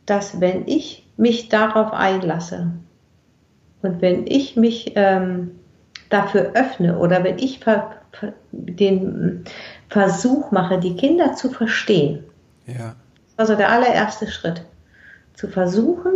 dass 0.07 0.41
wenn 0.41 0.67
ich 0.67 1.09
mich 1.17 1.49
darauf 1.49 1.93
einlasse, 1.93 2.73
und 3.83 4.01
wenn 4.01 4.29
ich 4.29 4.55
mich 4.55 4.93
ähm, 4.95 5.59
dafür 6.09 6.53
öffne 6.55 6.99
oder 6.99 7.25
wenn 7.25 7.39
ich 7.39 7.59
ver, 7.59 7.97
den 8.53 9.45
Versuch 9.89 10.53
mache, 10.53 10.79
die 10.79 10.95
Kinder 10.95 11.35
zu 11.35 11.51
verstehen, 11.51 12.23
ja. 12.67 12.95
also 13.37 13.57
der 13.57 13.71
allererste 13.71 14.29
Schritt, 14.29 14.63
zu 15.35 15.49
versuchen, 15.49 16.13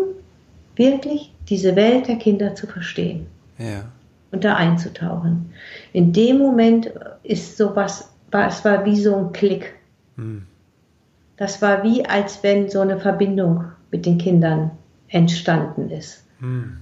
wirklich 0.76 1.34
diese 1.48 1.74
Welt 1.74 2.06
der 2.06 2.16
Kinder 2.16 2.54
zu 2.54 2.68
verstehen 2.68 3.26
ja. 3.58 3.84
Und 4.30 4.44
da 4.44 4.56
einzutauchen. 4.56 5.52
In 5.92 6.12
dem 6.12 6.38
Moment 6.38 6.92
ist 7.22 7.56
sowas, 7.56 8.12
es 8.30 8.64
war 8.64 8.84
wie 8.84 8.96
so 8.96 9.16
ein 9.16 9.32
Klick. 9.32 9.74
Hm. 10.16 10.46
Das 11.36 11.60
war 11.62 11.82
wie, 11.82 12.04
als 12.04 12.42
wenn 12.42 12.68
so 12.68 12.80
eine 12.80 12.98
Verbindung 12.98 13.64
mit 13.90 14.06
den 14.06 14.18
Kindern 14.18 14.70
entstanden 15.08 15.90
ist. 15.90 16.24
Hm 16.40 16.78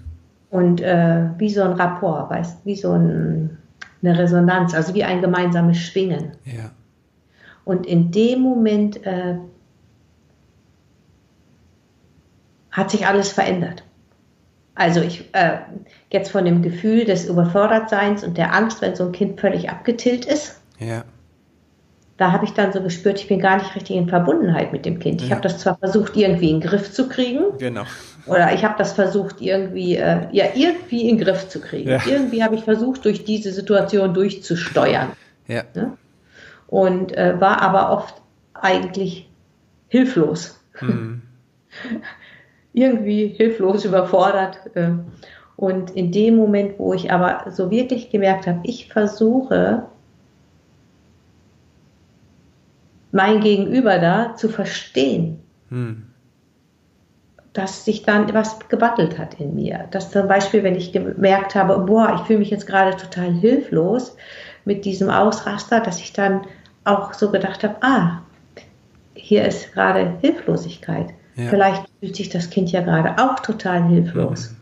und 0.54 0.80
äh, 0.80 1.30
wie 1.36 1.50
so 1.50 1.62
ein 1.62 1.72
Rapport, 1.72 2.30
weißt, 2.30 2.64
wie 2.64 2.76
so 2.76 2.92
ein, 2.92 3.58
eine 4.00 4.16
Resonanz, 4.16 4.72
also 4.72 4.94
wie 4.94 5.02
ein 5.02 5.20
gemeinsames 5.20 5.78
Schwingen. 5.78 6.30
Ja. 6.44 6.70
Und 7.64 7.86
in 7.86 8.12
dem 8.12 8.38
Moment 8.38 9.04
äh, 9.04 9.34
hat 12.70 12.92
sich 12.92 13.04
alles 13.04 13.32
verändert. 13.32 13.82
Also 14.74 15.00
ich 15.00 15.28
äh, 15.32 15.58
jetzt 16.10 16.32
von 16.32 16.44
dem 16.44 16.62
Gefühl 16.62 17.04
des 17.04 17.26
Überfordertseins 17.26 18.24
und 18.24 18.36
der 18.36 18.54
Angst, 18.54 18.82
wenn 18.82 18.96
so 18.96 19.04
ein 19.04 19.12
Kind 19.12 19.40
völlig 19.40 19.70
abgetillt 19.70 20.24
ist. 20.24 20.60
Ja. 20.78 21.04
Da 22.16 22.32
habe 22.32 22.44
ich 22.44 22.52
dann 22.52 22.72
so 22.72 22.80
gespürt, 22.80 23.20
ich 23.20 23.28
bin 23.28 23.40
gar 23.40 23.56
nicht 23.56 23.74
richtig 23.74 23.96
in 23.96 24.08
Verbundenheit 24.08 24.72
mit 24.72 24.84
dem 24.86 25.00
Kind. 25.00 25.20
Ich 25.22 25.28
ja. 25.28 25.36
habe 25.36 25.42
das 25.42 25.58
zwar 25.58 25.76
versucht, 25.78 26.16
irgendwie 26.16 26.50
in 26.50 26.60
den 26.60 26.68
Griff 26.68 26.92
zu 26.92 27.08
kriegen. 27.08 27.58
Genau. 27.58 27.84
Oder 28.26 28.54
ich 28.54 28.64
habe 28.64 28.74
das 28.78 28.92
versucht, 28.92 29.40
irgendwie, 29.40 29.96
äh, 29.96 30.26
ja, 30.32 30.46
irgendwie 30.54 31.08
in 31.08 31.18
den 31.18 31.24
Griff 31.24 31.48
zu 31.48 31.60
kriegen. 31.60 31.90
Ja. 31.90 32.00
Irgendwie 32.06 32.42
habe 32.42 32.54
ich 32.54 32.64
versucht, 32.64 33.04
durch 33.04 33.24
diese 33.24 33.52
Situation 33.52 34.14
durchzusteuern. 34.14 35.08
Ja. 35.48 35.64
Ne? 35.74 35.96
Und 36.68 37.16
äh, 37.16 37.40
war 37.40 37.60
aber 37.60 37.90
oft 37.90 38.22
eigentlich 38.54 39.28
hilflos. 39.88 40.60
Mhm. 40.80 41.22
irgendwie 42.74 43.28
hilflos, 43.28 43.84
überfordert. 43.86 44.58
Äh. 44.74 44.90
Und 45.56 45.90
in 45.92 46.12
dem 46.12 46.36
Moment, 46.36 46.78
wo 46.78 46.92
ich 46.92 47.10
aber 47.10 47.50
so 47.50 47.70
wirklich 47.70 48.10
gemerkt 48.10 48.46
habe, 48.46 48.60
ich 48.64 48.92
versuche, 48.92 49.84
mein 53.12 53.40
Gegenüber 53.40 53.98
da 53.98 54.34
zu 54.34 54.48
verstehen. 54.48 55.40
Mhm 55.70 56.14
dass 57.54 57.84
sich 57.84 58.02
dann 58.02 58.34
was 58.34 58.58
gebattelt 58.68 59.16
hat 59.16 59.40
in 59.40 59.54
mir. 59.54 59.86
Dass 59.92 60.10
zum 60.10 60.28
Beispiel, 60.28 60.62
wenn 60.64 60.74
ich 60.74 60.92
gemerkt 60.92 61.54
habe, 61.54 61.78
boah, 61.78 62.14
ich 62.16 62.26
fühle 62.26 62.40
mich 62.40 62.50
jetzt 62.50 62.66
gerade 62.66 62.96
total 62.96 63.32
hilflos 63.32 64.16
mit 64.64 64.84
diesem 64.84 65.08
Ausraster, 65.08 65.80
dass 65.80 66.00
ich 66.00 66.12
dann 66.12 66.42
auch 66.82 67.14
so 67.14 67.30
gedacht 67.30 67.62
habe, 67.62 67.76
ah, 67.80 68.22
hier 69.14 69.44
ist 69.44 69.72
gerade 69.72 70.18
Hilflosigkeit. 70.20 71.14
Ja. 71.36 71.48
Vielleicht 71.48 71.84
fühlt 72.00 72.16
sich 72.16 72.28
das 72.28 72.50
Kind 72.50 72.70
ja 72.72 72.80
gerade 72.80 73.18
auch 73.18 73.40
total 73.40 73.84
hilflos. 73.88 74.50
Mhm. 74.50 74.56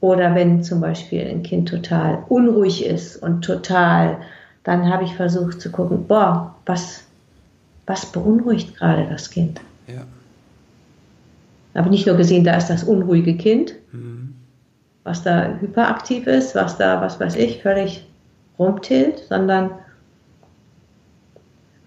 Oder 0.00 0.34
wenn 0.34 0.62
zum 0.62 0.80
Beispiel 0.80 1.26
ein 1.26 1.42
Kind 1.42 1.68
total 1.68 2.22
unruhig 2.28 2.84
ist 2.84 3.16
und 3.16 3.42
total, 3.42 4.18
dann 4.62 4.88
habe 4.88 5.04
ich 5.04 5.14
versucht 5.16 5.60
zu 5.60 5.70
gucken, 5.72 6.06
boah, 6.06 6.54
was, 6.66 7.02
was 7.86 8.06
beunruhigt 8.06 8.76
gerade 8.76 9.08
das 9.08 9.30
Kind? 9.30 9.60
Ja 9.88 10.04
habe 11.78 11.90
nicht 11.90 12.06
nur 12.06 12.16
gesehen, 12.16 12.44
da 12.44 12.56
ist 12.56 12.68
das 12.68 12.84
unruhige 12.84 13.36
Kind, 13.36 13.74
mhm. 13.92 14.34
was 15.04 15.22
da 15.22 15.56
hyperaktiv 15.60 16.26
ist, 16.26 16.54
was 16.54 16.76
da, 16.76 17.00
was 17.00 17.20
weiß 17.20 17.36
ich, 17.36 17.62
völlig 17.62 18.06
rumtilt, 18.58 19.20
sondern 19.28 19.70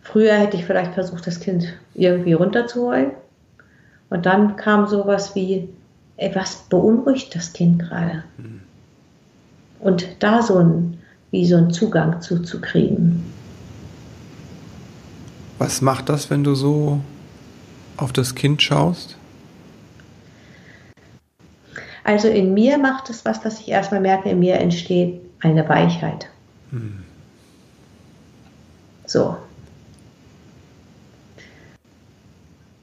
früher 0.01 0.33
hätte 0.33 0.57
ich 0.57 0.65
vielleicht 0.65 0.93
versucht, 0.93 1.27
das 1.27 1.39
Kind 1.39 1.73
irgendwie 1.93 2.33
runterzuholen. 2.33 3.11
Und 4.11 4.25
dann 4.25 4.57
kam 4.57 4.87
sowas 4.87 5.35
wie, 5.35 5.69
ey, 6.17 6.35
was 6.35 6.63
beunruhigt 6.69 7.33
das 7.33 7.53
Kind 7.53 7.79
gerade? 7.79 8.23
Mhm. 8.37 8.59
Und 9.79 10.05
da 10.19 10.43
so 10.43 10.59
ein, 10.59 10.99
wie 11.31 11.47
so 11.47 11.55
einen 11.55 11.71
Zugang 11.71 12.21
zuzukriegen. 12.21 13.23
Was 15.57 15.81
macht 15.81 16.09
das, 16.09 16.29
wenn 16.29 16.43
du 16.43 16.55
so 16.55 16.99
auf 17.95 18.11
das 18.11 18.35
Kind 18.35 18.61
schaust? 18.61 19.15
Also 22.03 22.27
in 22.27 22.53
mir 22.53 22.77
macht 22.77 23.09
es 23.09 23.23
was, 23.23 23.41
dass 23.41 23.61
ich 23.61 23.69
erstmal 23.69 24.01
merke, 24.01 24.29
in 24.29 24.39
mir 24.39 24.55
entsteht 24.55 25.21
eine 25.39 25.67
Weichheit. 25.69 26.27
Hm. 26.71 27.03
So. 29.05 29.37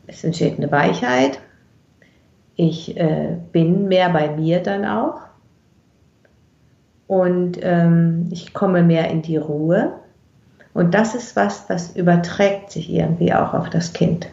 Es 0.09 0.25
entsteht 0.25 0.57
eine 0.57 0.73
Weichheit. 0.73 1.39
Ich 2.57 2.97
äh, 2.97 3.37
bin 3.53 3.87
mehr 3.87 4.09
bei 4.09 4.35
mir 4.35 4.61
dann 4.61 4.85
auch. 4.85 5.21
Und 7.07 7.59
ähm, 7.63 8.29
ich 8.31 8.53
komme 8.53 8.83
mehr 8.83 9.11
in 9.11 9.23
die 9.23 9.37
Ruhe. 9.37 9.93
Und 10.75 10.95
das 10.95 11.15
ist 11.15 11.37
was, 11.37 11.67
das 11.67 11.95
überträgt 11.95 12.73
sich 12.73 12.91
irgendwie 12.91 13.33
auch 13.33 13.55
auf 13.55 13.71
das 13.71 13.93
Kind. 13.93 14.27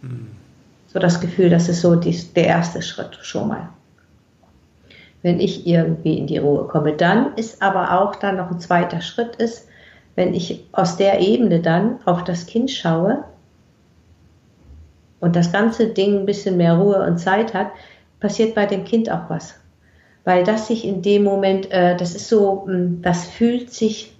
Mhm. 0.00 0.28
So 0.88 0.98
das 0.98 1.20
Gefühl, 1.20 1.50
das 1.50 1.68
ist 1.68 1.82
so 1.82 1.94
die, 1.94 2.16
der 2.34 2.46
erste 2.46 2.82
Schritt 2.82 3.18
schon 3.22 3.48
mal. 3.48 3.68
Wenn 5.22 5.40
ich 5.40 5.66
irgendwie 5.66 6.18
in 6.18 6.26
die 6.26 6.38
Ruhe 6.38 6.66
komme. 6.68 6.94
Dann 6.94 7.34
ist 7.36 7.62
aber 7.62 8.00
auch 8.00 8.16
dann 8.16 8.38
noch 8.38 8.50
ein 8.50 8.60
zweiter 8.60 9.00
Schritt 9.00 9.36
ist, 9.36 9.68
wenn 10.16 10.34
ich 10.34 10.66
aus 10.72 10.96
der 10.96 11.20
Ebene 11.20 11.60
dann 11.60 11.98
auf 12.06 12.24
das 12.24 12.46
Kind 12.46 12.70
schaue 12.70 13.24
und 15.22 15.36
das 15.36 15.52
ganze 15.52 15.86
Ding 15.86 16.18
ein 16.18 16.26
bisschen 16.26 16.56
mehr 16.56 16.74
Ruhe 16.74 17.00
und 17.00 17.16
Zeit 17.16 17.54
hat, 17.54 17.70
passiert 18.18 18.56
bei 18.56 18.66
dem 18.66 18.84
Kind 18.84 19.08
auch 19.08 19.30
was. 19.30 19.54
Weil 20.24 20.42
das 20.42 20.66
sich 20.66 20.84
in 20.84 21.00
dem 21.00 21.22
Moment, 21.22 21.70
äh, 21.70 21.96
das 21.96 22.14
ist 22.14 22.28
so, 22.28 22.64
hm, 22.66 23.00
das 23.02 23.28
fühlt 23.28 23.72
sich, 23.72 24.14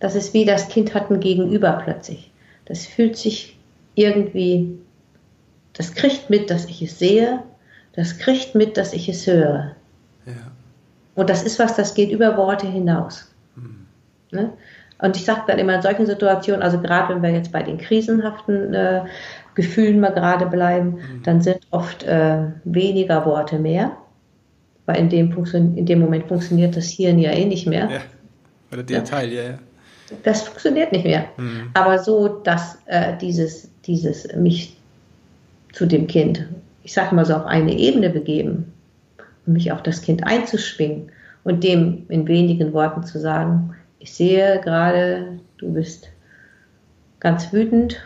das 0.00 0.14
ist 0.14 0.34
wie 0.34 0.44
das 0.44 0.68
Kind 0.68 0.94
hat 0.94 1.10
ein 1.10 1.20
Gegenüber 1.20 1.80
plötzlich. 1.82 2.30
Das 2.66 2.84
fühlt 2.84 3.16
sich 3.16 3.58
irgendwie 3.94 4.78
das 5.72 5.94
kriegt 5.94 6.28
mit, 6.28 6.50
dass 6.50 6.66
ich 6.66 6.82
es 6.82 6.98
sehe, 6.98 7.42
das 7.94 8.18
kriegt 8.18 8.54
mit, 8.54 8.76
dass 8.76 8.92
ich 8.92 9.08
es 9.08 9.26
höre. 9.26 9.72
Ja. 10.26 10.32
Und 11.14 11.30
das 11.30 11.42
ist 11.42 11.58
was, 11.58 11.74
das 11.74 11.94
geht 11.94 12.10
über 12.10 12.36
Worte 12.36 12.66
hinaus. 12.66 13.32
Mhm. 13.56 13.86
Ne? 14.30 14.52
Und 14.98 15.16
ich 15.16 15.24
sage 15.24 15.42
dann 15.46 15.58
immer 15.58 15.74
in 15.74 15.82
solchen 15.82 16.06
Situationen, 16.06 16.62
also 16.62 16.80
gerade 16.80 17.14
wenn 17.14 17.22
wir 17.22 17.30
jetzt 17.30 17.50
bei 17.50 17.62
den 17.62 17.78
krisenhaften 17.78 18.74
äh, 18.74 19.04
Gefühlen 19.54 20.00
mal 20.00 20.12
gerade 20.12 20.46
bleiben, 20.46 20.90
mhm. 20.90 21.22
dann 21.22 21.40
sind 21.40 21.60
oft 21.70 22.02
äh, 22.02 22.38
weniger 22.64 23.24
Worte 23.26 23.58
mehr, 23.58 23.96
weil 24.86 24.98
in 24.98 25.08
dem, 25.08 25.32
in 25.76 25.86
dem 25.86 26.00
Moment 26.00 26.26
funktioniert 26.26 26.76
das 26.76 26.88
Hirn 26.88 27.18
ja 27.18 27.30
eh 27.30 27.44
nicht 27.44 27.66
mehr. 27.66 27.90
Ja, 27.90 28.00
oder 28.72 28.82
der 28.82 28.98
ja. 28.98 29.04
Teil, 29.04 29.32
ja, 29.32 29.42
ja. 29.42 29.58
Das 30.22 30.42
funktioniert 30.42 30.92
nicht 30.92 31.04
mehr. 31.04 31.26
Mhm. 31.36 31.70
Aber 31.74 31.98
so, 31.98 32.28
dass 32.28 32.78
äh, 32.86 33.16
dieses, 33.18 33.70
dieses 33.86 34.28
mich 34.36 34.76
zu 35.72 35.86
dem 35.86 36.06
Kind, 36.06 36.46
ich 36.82 36.92
sage 36.92 37.14
mal 37.14 37.24
so, 37.24 37.34
auf 37.34 37.46
eine 37.46 37.76
Ebene 37.76 38.10
begeben 38.10 38.72
und 39.46 39.54
mich 39.54 39.72
auf 39.72 39.82
das 39.82 40.02
Kind 40.02 40.24
einzuschwingen 40.24 41.10
und 41.42 41.64
dem 41.64 42.06
in 42.08 42.28
wenigen 42.28 42.72
Worten 42.72 43.04
zu 43.04 43.18
sagen, 43.18 43.74
ich 43.98 44.12
sehe 44.12 44.60
gerade, 44.62 45.38
du 45.58 45.72
bist 45.72 46.10
ganz 47.20 47.52
wütend 47.52 48.02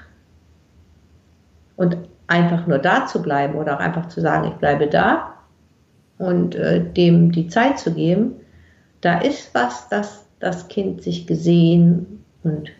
und 1.79 1.97
einfach 2.27 2.67
nur 2.67 2.79
da 2.79 3.07
zu 3.07 3.23
bleiben 3.23 3.55
oder 3.55 3.77
auch 3.77 3.81
einfach 3.81 4.09
zu 4.09 4.21
sagen, 4.21 4.49
ich 4.49 4.55
bleibe 4.55 4.89
da 4.89 5.35
und 6.19 6.55
äh, 6.57 6.85
dem 6.85 7.33
die 7.33 7.49
Zeit 7.49 7.79
zu 7.79 7.95
geben, 7.95 8.33
da 9.01 9.21
ist 9.21 9.55
was, 9.55 9.89
dass 9.89 10.27
das 10.41 10.69
Kind 10.69 11.03
sich 11.03 11.27
gesehen 11.27 12.25
und 12.43 12.71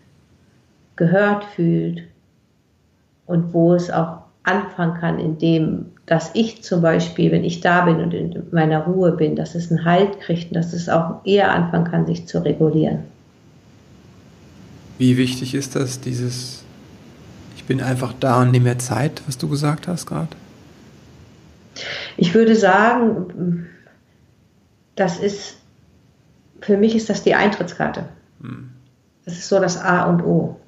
gehört 0.97 1.45
fühlt 1.45 2.03
und 3.27 3.55
wo 3.55 3.73
es 3.73 3.91
auch 3.91 4.19
anfangen 4.43 5.01
kann, 5.01 5.19
indem 5.19 5.87
dass 6.07 6.31
ich 6.35 6.63
zum 6.63 6.81
Beispiel, 6.81 7.31
wenn 7.31 7.45
ich 7.45 7.61
da 7.61 7.85
bin 7.85 8.01
und 8.01 8.15
in 8.15 8.43
meiner 8.51 8.85
Ruhe 8.85 9.13
bin, 9.13 9.37
dass 9.37 9.55
es 9.55 9.71
einen 9.71 9.85
Halt 9.85 10.21
kriegt 10.21 10.51
und 10.51 10.55
dass 10.55 10.73
es 10.73 10.89
auch 10.89 11.25
eher 11.25 11.53
anfangen 11.53 11.85
kann, 11.85 12.07
sich 12.07 12.27
zu 12.27 12.43
regulieren. 12.43 13.01
Wie 14.97 15.19
wichtig 15.19 15.55
ist 15.55 15.77
das, 15.77 16.01
dieses 16.01 16.65
bin 17.69 17.83
einfach 17.83 18.15
da 18.19 18.41
und 18.43 18.51
nehme 18.51 18.71
mir 18.71 18.79
Zeit, 18.79 19.23
was 19.27 19.39
du 19.39 19.49
gesagt 19.49 19.87
hast 19.87 20.07
gerade? 20.07 20.35
Ich 22.17 22.35
würde 22.35 22.57
sagen, 22.57 23.69
das 24.97 25.19
ist, 25.19 25.59
für 26.61 26.77
mich 26.77 26.97
ist 26.97 27.09
das 27.11 27.23
die 27.23 27.35
Eintrittskarte. 27.35 28.09
Hm. 28.41 28.71
Das 29.25 29.35
ist 29.35 29.49
so 29.49 29.61
das 29.61 29.77
A 29.77 30.05
und 30.07 30.23
O. 30.23 30.59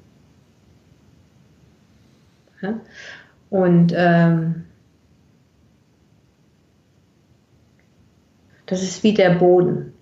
Ja? 2.61 2.79
Und 3.49 3.91
ähm, 3.95 4.65
das 8.67 8.83
ist 8.83 9.03
wie 9.03 9.15
der 9.15 9.31
Boden. 9.31 9.93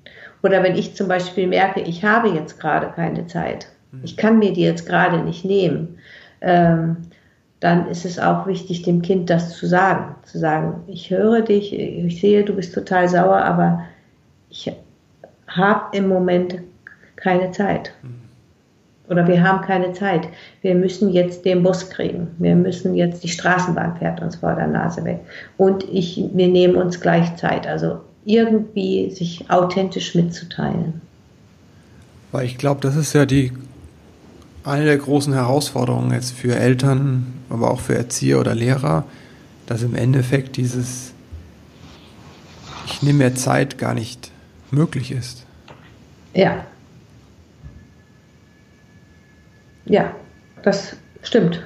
Oder 0.43 0.63
wenn 0.63 0.75
ich 0.75 0.95
zum 0.95 1.07
Beispiel 1.07 1.47
merke, 1.47 1.79
ich 1.79 2.03
habe 2.03 2.29
jetzt 2.29 2.59
gerade 2.59 2.91
keine 2.93 3.25
Zeit, 3.27 3.69
mhm. 3.91 4.01
ich 4.03 4.17
kann 4.17 4.39
mir 4.39 4.51
die 4.51 4.61
jetzt 4.61 4.85
gerade 4.85 5.23
nicht 5.23 5.45
nehmen, 5.45 5.98
ähm, 6.41 6.97
dann 7.59 7.87
ist 7.87 8.05
es 8.05 8.19
auch 8.19 8.47
wichtig, 8.47 8.83
dem 8.83 9.01
Kind 9.01 9.29
das 9.29 9.57
zu 9.57 9.67
sagen. 9.67 10.15
Zu 10.23 10.39
sagen, 10.39 10.83
ich 10.87 11.09
höre 11.09 11.41
dich, 11.41 11.73
ich 11.73 12.21
sehe, 12.21 12.43
du 12.43 12.53
bist 12.53 12.73
total 12.73 13.09
sauer, 13.09 13.37
aber 13.37 13.83
ich 14.49 14.71
habe 15.47 15.97
im 15.97 16.07
Moment 16.07 16.59
keine 17.15 17.51
Zeit. 17.51 17.91
Mhm 18.01 18.29
oder 19.09 19.27
wir 19.27 19.43
haben 19.43 19.61
keine 19.61 19.91
Zeit. 19.93 20.27
Wir 20.61 20.75
müssen 20.75 21.11
jetzt 21.11 21.43
den 21.43 21.63
Bus 21.63 21.89
kriegen. 21.89 22.27
Wir 22.37 22.55
müssen 22.55 22.95
jetzt, 22.95 23.23
die 23.23 23.27
Straßenbahn 23.27 23.97
fährt 23.97 24.21
uns 24.21 24.37
vor 24.37 24.55
der 24.55 24.67
Nase 24.67 25.03
weg. 25.03 25.19
Und 25.57 25.83
ich, 25.91 26.23
wir 26.33 26.47
nehmen 26.47 26.75
uns 26.75 27.01
gleich 27.01 27.35
Zeit. 27.35 27.65
Also 27.65 27.99
irgendwie 28.25 29.09
sich 29.09 29.49
authentisch 29.49 30.13
mitzuteilen. 30.13 31.01
Weil 32.31 32.45
ich 32.45 32.57
glaube, 32.59 32.81
das 32.81 32.95
ist 32.95 33.13
ja 33.13 33.25
die 33.25 33.51
eine 34.63 34.85
der 34.85 34.97
großen 34.97 35.33
Herausforderungen 35.33 36.13
jetzt 36.13 36.31
für 36.31 36.55
Eltern, 36.55 37.33
aber 37.49 37.71
auch 37.71 37.79
für 37.79 37.95
Erzieher 37.95 38.39
oder 38.39 38.55
Lehrer, 38.55 39.05
dass 39.65 39.83
im 39.83 39.95
Endeffekt 39.95 40.57
dieses 40.57 41.13
Ich 42.85 43.01
nehme 43.01 43.25
mir 43.25 43.35
Zeit 43.35 43.77
gar 43.77 43.93
nicht 43.93 44.31
möglich 44.71 45.11
ist. 45.11 45.45
Ja, 46.33 46.65
Ja, 49.89 50.15
das 50.61 50.95
stimmt. 51.23 51.61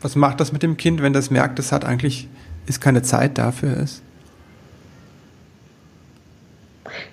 Was 0.00 0.14
macht 0.14 0.38
das 0.38 0.52
mit 0.52 0.62
dem 0.62 0.76
Kind, 0.76 1.02
wenn 1.02 1.12
das 1.12 1.30
merkt, 1.30 1.58
es 1.58 1.72
hat 1.72 1.84
eigentlich 1.84 2.28
ist 2.66 2.80
keine 2.80 3.02
Zeit 3.02 3.36
dafür 3.36 3.76
ist? 3.76 4.02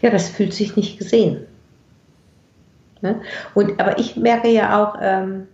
Ja, 0.01 0.11
das 0.11 0.29
fühlt 0.29 0.53
sich 0.53 0.75
nicht 0.75 0.99
gesehen. 0.99 1.45
Ne? 3.03 3.21
Und, 3.53 3.79
aber 3.79 3.99
ich 3.99 4.15
merke 4.15 4.49
ja 4.49 4.81
auch, 4.81 4.97
ähm, 5.01 5.47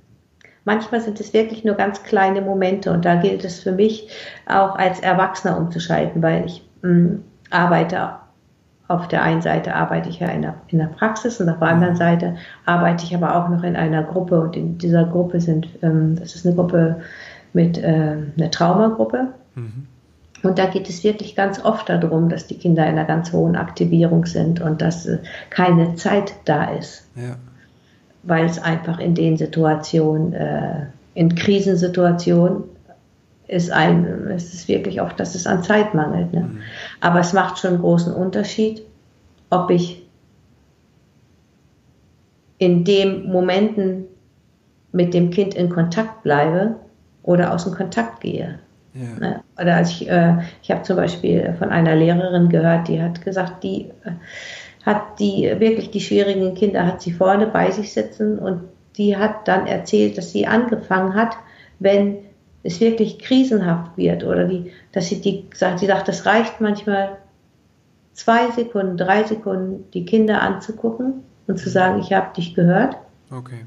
manchmal 0.64 1.02
sind 1.02 1.20
es 1.20 1.34
wirklich 1.34 1.66
nur 1.66 1.76
ganz 1.76 2.04
kleine 2.04 2.42
Momente 2.42 2.92
und 2.92 3.04
da 3.04 3.16
gilt 3.16 3.44
es 3.44 3.60
für 3.60 3.72
mich 3.72 4.08
auch 4.46 4.76
als 4.76 5.00
Erwachsener 5.00 5.58
umzuschalten, 5.58 6.22
weil 6.22 6.46
ich 6.46 6.64
mh, 6.84 6.92
mm, 6.92 7.24
arbeite 7.50 8.12
auf 8.88 9.08
der 9.08 9.22
einen 9.22 9.42
Seite 9.42 9.76
arbeite 9.76 10.10
ich 10.10 10.20
ja 10.20 10.28
in 10.30 10.42
der, 10.42 10.56
in 10.68 10.80
der 10.80 10.88
Praxis 10.88 11.40
und 11.40 11.48
auf 11.48 11.60
der 11.60 11.68
anderen 11.68 11.96
Seite 11.96 12.36
arbeite 12.66 13.04
ich 13.04 13.16
aber 13.16 13.36
auch 13.36 13.48
noch 13.48 13.64
in 13.64 13.76
einer 13.76 14.04
Gruppe 14.04 14.40
und 14.42 14.56
in 14.56 14.80
dieser 14.80 15.06
Gruppe 15.06 15.40
sind, 15.40 15.68
ähm, 15.84 16.16
das 16.20 16.34
ist 16.34 16.46
eine 16.46 16.56
Gruppe 16.56 17.00
mit 17.54 17.78
äh, 17.78 18.18
einer 18.38 18.52
Traumagruppe. 18.52 19.28
Mhm. 19.54 19.88
Und 20.44 20.58
da 20.58 20.68
geht 20.68 20.90
es 20.90 21.04
wirklich 21.04 21.36
ganz 21.36 21.64
oft 21.64 21.90
darum, 21.90 22.30
dass 22.30 22.48
die 22.48 22.58
Kinder 22.58 22.84
in 22.84 22.98
einer 22.98 23.06
ganz 23.06 23.34
hohen 23.34 23.56
Aktivierung 23.56 24.26
sind 24.26 24.62
und 24.62 24.82
dass 24.82 25.06
äh, 25.06 25.20
keine 25.50 25.96
Zeit 25.96 26.34
da 26.46 26.66
ist. 26.66 27.08
Ja. 27.16 27.36
Weil 28.24 28.46
es 28.46 28.60
einfach 28.60 29.00
in 29.00 29.16
den 29.16 29.38
Situationen, 29.38 30.34
äh, 30.34 30.86
in 31.14 31.36
Krisensituationen, 31.36 32.64
ist 33.48 33.72
ein, 33.72 34.06
es 34.28 34.54
ist 34.54 34.68
wirklich 34.68 35.02
oft, 35.02 35.20
dass 35.20 35.34
es 35.34 35.48
an 35.48 35.64
Zeit 35.64 35.94
mangelt. 35.96 36.32
Ne? 36.34 36.42
Mhm. 36.42 36.60
Aber 37.02 37.20
es 37.20 37.34
macht 37.34 37.58
schon 37.58 37.72
einen 37.72 37.82
großen 37.82 38.14
Unterschied, 38.14 38.84
ob 39.50 39.72
ich 39.72 40.06
in 42.60 42.84
den 42.84 43.32
Momenten 43.32 44.06
mit 44.92 45.14
dem 45.14 45.32
Kind 45.32 45.56
in 45.56 45.70
Kontakt 45.70 46.24
bleibe 46.24 46.76
oder 47.24 47.54
aus 47.54 47.64
dem 47.64 47.74
Kontakt 47.74 48.22
gehe. 48.22 48.60
Ja. 48.94 49.20
Ne? 49.20 49.44
Oder 49.60 49.76
als 49.76 49.92
ich, 49.92 50.10
äh, 50.10 50.38
ich 50.62 50.72
habe 50.72 50.82
zum 50.84 50.96
Beispiel 50.96 51.56
von 51.60 51.70
einer 51.70 51.96
Lehrerin 51.96 52.50
gehört, 52.50 52.88
die 52.88 53.02
hat 53.02 53.24
gesagt, 53.24 53.64
die 53.64 53.90
äh, 54.04 54.12
hat 54.86 55.20
die 55.20 55.44
wirklich 55.60 55.92
die 55.92 56.02
schwierigen 56.02 56.56
Kinder 56.56 56.86
hat 56.86 57.02
sie 57.02 57.12
vorne 57.12 57.48
bei 57.48 57.70
sich 57.70 57.94
sitzen 57.94 58.40
und 58.40 58.62
die 58.98 59.16
hat 59.16 59.48
dann 59.48 59.68
erzählt, 59.68 60.18
dass 60.18 60.32
sie 60.32 60.48
angefangen 60.48 61.14
hat, 61.14 61.38
wenn 61.80 62.18
es 62.64 62.80
wirklich 62.82 63.20
krisenhaft 63.20 63.98
wird 63.98 64.24
oder 64.24 64.46
die, 64.46 64.72
dass 64.92 65.08
sie 65.08 65.22
die 65.22 65.46
sagt, 65.54 65.80
sie 65.80 65.86
sagt, 65.86 66.08
das 66.08 66.26
reicht 66.26 66.60
manchmal 66.60 67.18
zwei 68.14 68.52
Sekunden, 68.52 68.98
drei 68.98 69.24
Sekunden, 69.24 69.90
die 69.94 70.06
Kinder 70.06 70.42
anzugucken 70.42 71.24
und 71.48 71.58
zu 71.58 71.70
sagen, 71.70 72.00
ich 72.02 72.12
habe 72.12 72.34
dich 72.36 72.54
gehört. 72.54 72.98
Okay. 73.32 73.66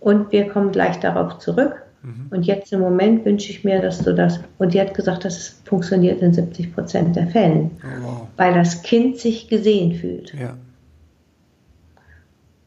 Und 0.00 0.32
wir 0.32 0.48
kommen 0.48 0.70
gleich 0.70 1.00
darauf 1.00 1.38
zurück. 1.38 1.82
Mhm. 2.02 2.26
Und 2.30 2.46
jetzt 2.46 2.72
im 2.72 2.80
Moment 2.80 3.24
wünsche 3.24 3.50
ich 3.50 3.64
mir, 3.64 3.80
dass 3.80 3.98
du 4.02 4.14
das. 4.14 4.40
Und 4.58 4.74
die 4.74 4.80
hat 4.80 4.94
gesagt, 4.94 5.24
dass 5.24 5.36
es 5.36 5.62
funktioniert 5.64 6.22
in 6.22 6.32
70 6.32 6.74
Prozent 6.74 7.16
der 7.16 7.26
Fällen, 7.26 7.70
oh, 7.82 8.02
wow. 8.02 8.26
weil 8.36 8.54
das 8.54 8.82
Kind 8.82 9.18
sich 9.18 9.48
gesehen 9.48 9.94
fühlt. 9.94 10.32
Ja. 10.34 10.54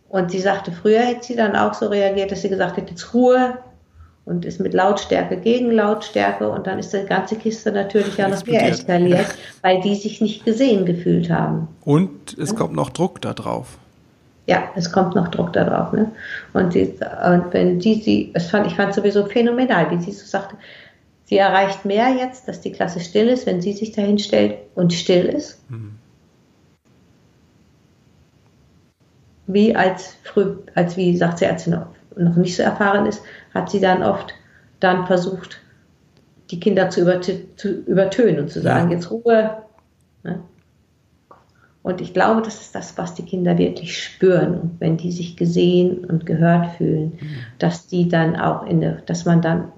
Und 0.09 0.31
sie 0.31 0.39
sagte, 0.39 0.73
früher 0.73 1.01
hätte 1.01 1.25
sie 1.25 1.35
dann 1.35 1.55
auch 1.55 1.73
so 1.73 1.87
reagiert, 1.87 2.31
dass 2.31 2.41
sie 2.41 2.49
gesagt 2.49 2.75
hätte, 2.75 2.91
jetzt 2.91 3.13
Ruhe 3.13 3.57
und 4.25 4.45
ist 4.45 4.59
mit 4.59 4.73
Lautstärke 4.73 5.37
gegen 5.37 5.71
Lautstärke 5.71 6.49
und 6.49 6.67
dann 6.67 6.79
ist 6.79 6.93
die 6.93 7.05
ganze 7.05 7.37
Kiste 7.37 7.71
natürlich 7.71 8.17
ja 8.17 8.27
noch 8.27 8.45
mehr 8.45 8.67
eskaliert, 8.67 9.27
weil 9.61 9.81
die 9.81 9.95
sich 9.95 10.21
nicht 10.21 10.45
gesehen 10.45 10.85
gefühlt 10.85 11.29
haben. 11.29 11.69
Und 11.81 12.37
es 12.37 12.51
ja. 12.51 12.55
kommt 12.57 12.75
noch 12.75 12.89
Druck 12.89 13.21
da 13.21 13.33
drauf. 13.33 13.79
Ja, 14.51 14.63
es 14.75 14.91
kommt 14.91 15.15
noch 15.15 15.29
Druck 15.29 15.53
da 15.53 15.63
drauf. 15.63 15.93
Ne? 15.93 16.11
Und, 16.53 16.73
die, 16.73 16.93
und 17.25 17.53
wenn 17.53 17.79
die 17.79 17.95
sie, 18.01 18.31
es 18.33 18.49
fand, 18.49 18.67
ich 18.67 18.75
fand 18.75 18.93
sowieso 18.93 19.25
phänomenal, 19.25 19.89
wie 19.91 20.01
sie 20.01 20.11
so 20.11 20.25
sagte, 20.25 20.57
sie 21.23 21.37
erreicht 21.37 21.85
mehr 21.85 22.09
jetzt, 22.09 22.47
dass 22.47 22.59
die 22.59 22.73
Klasse 22.73 22.99
still 22.99 23.29
ist, 23.29 23.45
wenn 23.45 23.61
sie 23.61 23.71
sich 23.71 23.93
dahin 23.93 24.19
stellt 24.19 24.57
und 24.75 24.91
still 24.91 25.25
ist. 25.25 25.69
Mhm. 25.69 25.97
wie 29.53 29.75
als 29.75 30.15
früh, 30.23 30.57
als 30.75 30.97
wie 30.97 31.15
sagt 31.17 31.39
sie, 31.39 31.47
als 31.47 31.63
sie 31.63 31.71
noch, 31.71 31.87
noch 32.15 32.35
nicht 32.35 32.55
so 32.55 32.63
erfahren 32.63 33.05
ist, 33.05 33.21
hat 33.53 33.69
sie 33.69 33.79
dann 33.79 34.03
oft 34.03 34.33
dann 34.79 35.05
versucht, 35.07 35.59
die 36.49 36.59
Kinder 36.59 36.89
zu, 36.89 37.05
zu 37.55 37.69
übertönen 37.69 38.41
und 38.41 38.49
zu 38.49 38.61
sagen, 38.61 38.89
ja. 38.89 38.95
jetzt 38.95 39.11
Ruhe. 39.11 39.63
Ne? 40.23 40.39
Und 41.83 41.99
ich 41.99 42.13
glaube, 42.13 42.41
das 42.41 42.61
ist 42.61 42.75
das, 42.75 42.97
was 42.97 43.15
die 43.15 43.23
Kinder 43.23 43.57
wirklich 43.57 43.97
spüren. 43.97 44.59
Und 44.59 44.71
wenn 44.79 44.97
die 44.97 45.11
sich 45.11 45.35
gesehen 45.35 46.05
und 46.05 46.25
gehört 46.25 46.75
fühlen, 46.75 47.13
mhm. 47.19 47.27
dass 47.57 47.87
die 47.87 48.07
dann 48.07 48.35
auch 48.35 48.65
in 48.65 48.81
der, 48.81 48.97
dass 49.07 49.25
man 49.25 49.41
dann 49.41 49.71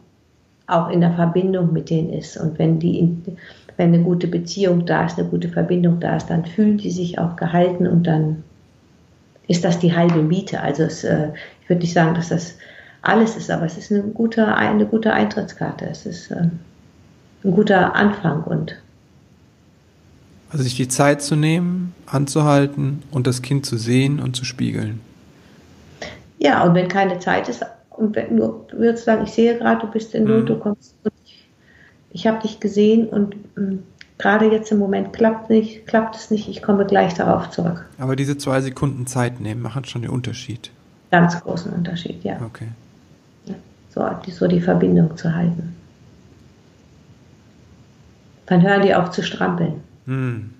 auch 0.67 0.89
in 0.89 1.01
der 1.01 1.13
Verbindung 1.13 1.71
mit 1.71 1.89
denen 1.89 2.11
ist. 2.11 2.37
Und 2.37 2.59
wenn 2.59 2.79
die 2.79 2.99
in, 2.99 3.23
wenn 3.77 3.93
eine 3.93 4.03
gute 4.03 4.27
Beziehung 4.27 4.85
da 4.85 5.05
ist, 5.05 5.17
eine 5.17 5.29
gute 5.29 5.49
Verbindung 5.49 5.99
da 5.99 6.17
ist, 6.17 6.29
dann 6.29 6.45
fühlen 6.45 6.77
die 6.77 6.91
sich 6.91 7.19
auch 7.19 7.35
gehalten 7.35 7.87
und 7.87 8.05
dann 8.05 8.43
ist 9.47 9.63
das 9.65 9.79
die 9.79 9.95
halbe 9.95 10.21
Miete. 10.21 10.61
Also 10.61 10.83
es, 10.83 11.03
äh, 11.03 11.29
ich 11.61 11.69
würde 11.69 11.81
nicht 11.81 11.93
sagen, 11.93 12.15
dass 12.15 12.29
das 12.29 12.57
alles 13.01 13.35
ist, 13.35 13.51
aber 13.51 13.65
es 13.65 13.77
ist 13.77 13.91
eine 13.91 14.01
gute, 14.01 14.55
eine 14.55 14.85
gute 14.85 15.13
Eintrittskarte. 15.13 15.85
Es 15.85 16.05
ist 16.05 16.31
äh, 16.31 16.47
ein 17.43 17.51
guter 17.51 17.95
Anfang 17.95 18.43
und 18.43 18.77
also 20.53 20.63
sich 20.63 20.75
die 20.75 20.87
Zeit 20.87 21.23
zu 21.23 21.35
nehmen, 21.35 21.95
anzuhalten 22.05 23.01
und 23.11 23.25
das 23.25 23.41
Kind 23.41 23.65
zu 23.65 23.75
sehen 23.75 24.19
und 24.19 24.35
zu 24.35 24.45
spiegeln. 24.45 25.01
Ja, 26.37 26.63
und 26.63 26.75
wenn 26.75 26.87
keine 26.87 27.17
Zeit 27.19 27.49
ist, 27.49 27.65
und 27.89 28.15
wenn 28.15 28.37
du 28.37 28.65
würdest 28.71 29.05
sagen, 29.05 29.23
ich 29.23 29.31
sehe 29.31 29.57
gerade, 29.57 29.81
du 29.81 29.91
bist 29.91 30.13
in 30.13 30.25
Not, 30.25 30.43
mhm. 30.43 30.45
du 30.45 30.59
kommst 30.59 30.95
und 31.03 31.13
ich, 31.25 31.49
ich 32.11 32.27
habe 32.27 32.39
dich 32.41 32.59
gesehen 32.59 33.07
und 33.07 33.35
mh, 33.57 33.65
mm, 33.65 33.79
gerade 34.19 34.51
jetzt 34.51 34.71
im 34.71 34.77
Moment 34.77 35.11
klappt 35.11 35.49
nicht, 35.49 35.87
klappt 35.87 36.15
es 36.15 36.29
nicht, 36.29 36.47
ich 36.47 36.61
komme 36.61 36.85
gleich 36.85 37.15
darauf 37.15 37.49
zurück. 37.49 37.85
Aber 37.97 38.15
diese 38.15 38.37
zwei 38.37 38.61
Sekunden 38.61 39.07
Zeit 39.07 39.39
nehmen 39.39 39.61
machen 39.61 39.85
schon 39.85 40.03
den 40.03 40.11
Unterschied. 40.11 40.69
Ganz 41.09 41.39
großen 41.41 41.73
Unterschied, 41.73 42.23
ja. 42.23 42.39
Okay. 42.45 42.67
Ja, 43.45 43.55
so, 43.89 44.31
so 44.31 44.47
die 44.47 44.61
Verbindung 44.61 45.17
zu 45.17 45.33
halten. 45.33 45.75
Dann 48.45 48.61
hören 48.61 48.83
die 48.83 48.93
auf 48.93 49.09
zu 49.09 49.23
strampeln. 49.23 49.81
Hm. 50.05 50.51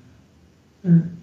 Hm. 0.84 1.18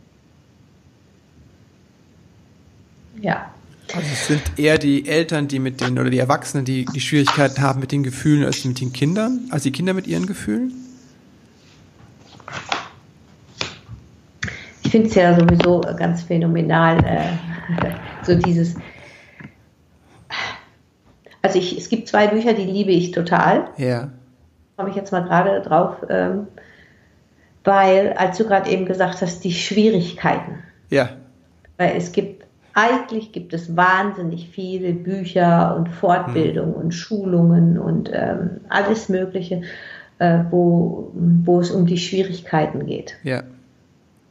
Ja. 3.21 3.53
Also 3.95 4.09
es 4.13 4.27
sind 4.29 4.43
eher 4.57 4.79
die 4.79 5.09
Eltern, 5.09 5.49
die 5.49 5.59
mit 5.59 5.81
den, 5.81 5.99
oder 5.99 6.11
die 6.11 6.19
Erwachsenen, 6.19 6.65
die 6.65 6.85
die 6.85 7.01
Schwierigkeiten 7.01 7.61
haben 7.61 7.81
mit 7.81 7.93
den 7.93 8.03
Gefühlen 8.03 8.45
als 8.45 8.65
mit 8.65 8.81
den 8.81 8.93
Kindern, 8.93 9.49
als 9.51 9.65
die 9.65 9.73
Kinder 9.73 9.95
mit 9.95 10.07
ihren 10.07 10.27
Gefühlen? 10.27 10.73
ich 14.91 14.93
finde 14.93 15.09
es 15.09 15.15
ja 15.15 15.39
sowieso 15.39 15.83
ganz 15.97 16.23
phänomenal, 16.23 16.99
äh, 17.05 17.93
so 18.25 18.35
dieses. 18.35 18.75
Also 21.43 21.61
ich, 21.61 21.79
es 21.79 21.89
gibt 21.89 22.09
zwei 22.09 22.27
Bücher, 22.27 22.55
die 22.55 22.65
liebe 22.65 22.91
ich 22.91 23.13
total. 23.13 23.69
Ja. 23.77 24.09
Komme 24.77 24.91
ich 24.91 24.97
jetzt 24.97 25.13
mal 25.13 25.21
gerade 25.21 25.63
drauf, 25.63 25.95
ähm, 26.09 26.49
weil, 27.65 28.15
als 28.15 28.39
du 28.39 28.45
gerade 28.45 28.71
eben 28.71 28.87
gesagt 28.87 29.21
hast, 29.21 29.45
die 29.45 29.53
Schwierigkeiten. 29.53 30.63
Ja. 30.89 31.11
Weil 31.77 31.97
es 31.97 32.13
gibt, 32.13 32.45
eigentlich 32.75 33.33
gibt 33.33 33.53
es 33.53 33.77
wahnsinnig 33.77 34.49
viele 34.51 34.93
Bücher 34.93 35.77
und 35.77 35.89
Fortbildungen 35.89 36.75
hm. 36.75 36.81
und 36.81 36.93
Schulungen 36.93 37.79
und 37.79 38.11
ähm, 38.13 38.61
alles 38.69 39.09
Mögliche, 39.09 39.63
äh, 40.19 40.41
wo, 40.51 41.11
wo 41.15 41.61
es 41.61 41.71
um 41.71 41.87
die 41.87 41.99
Schwierigkeiten 41.99 42.87
geht. 42.87 43.17
Ja. 43.23 43.43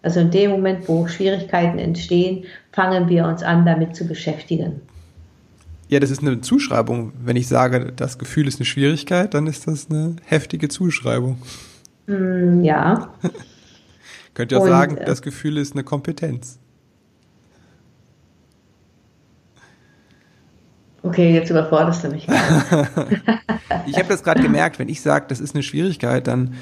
Also 0.02 0.22
in 0.22 0.32
dem 0.32 0.52
Moment, 0.52 0.88
wo 0.88 1.08
Schwierigkeiten 1.08 1.78
entstehen, 1.78 2.46
fangen 2.72 3.10
wir 3.10 3.26
uns 3.26 3.44
an, 3.44 3.66
damit 3.66 3.96
zu 3.96 4.08
beschäftigen. 4.08 4.82
Ja, 5.90 6.00
das 6.00 6.12
ist 6.12 6.22
eine 6.22 6.40
Zuschreibung. 6.40 7.12
Wenn 7.20 7.36
ich 7.36 7.48
sage, 7.48 7.92
das 7.96 8.18
Gefühl 8.18 8.48
ist 8.48 8.60
eine 8.60 8.66
Schwierigkeit, 8.66 9.34
dann 9.34 9.48
ist 9.48 9.68
das 9.68 9.90
eine 9.90 10.16
heftige 10.24 10.70
Zuschreibung. 10.70 11.38
Mm, 12.10 12.64
ja. 12.64 13.14
Könnt 14.34 14.52
ihr 14.52 14.58
auch 14.58 14.64
Und, 14.64 14.70
sagen, 14.70 14.98
äh, 14.98 15.06
das 15.06 15.22
Gefühl 15.22 15.58
ist 15.58 15.74
eine 15.74 15.84
Kompetenz. 15.84 16.60
Okay, 21.04 21.34
jetzt 21.34 21.50
überforderst 21.50 22.04
du 22.04 22.10
mich. 22.10 22.28
ich 23.86 23.98
habe 23.98 24.10
das 24.10 24.24
gerade 24.24 24.42
gemerkt, 24.42 24.80
wenn 24.80 24.90
ich 24.90 25.02
sage, 25.02 25.26
das 25.30 25.40
ist 25.40 25.56
eine 25.56 25.64
Schwierigkeit, 25.64 26.28
dann 26.28 26.56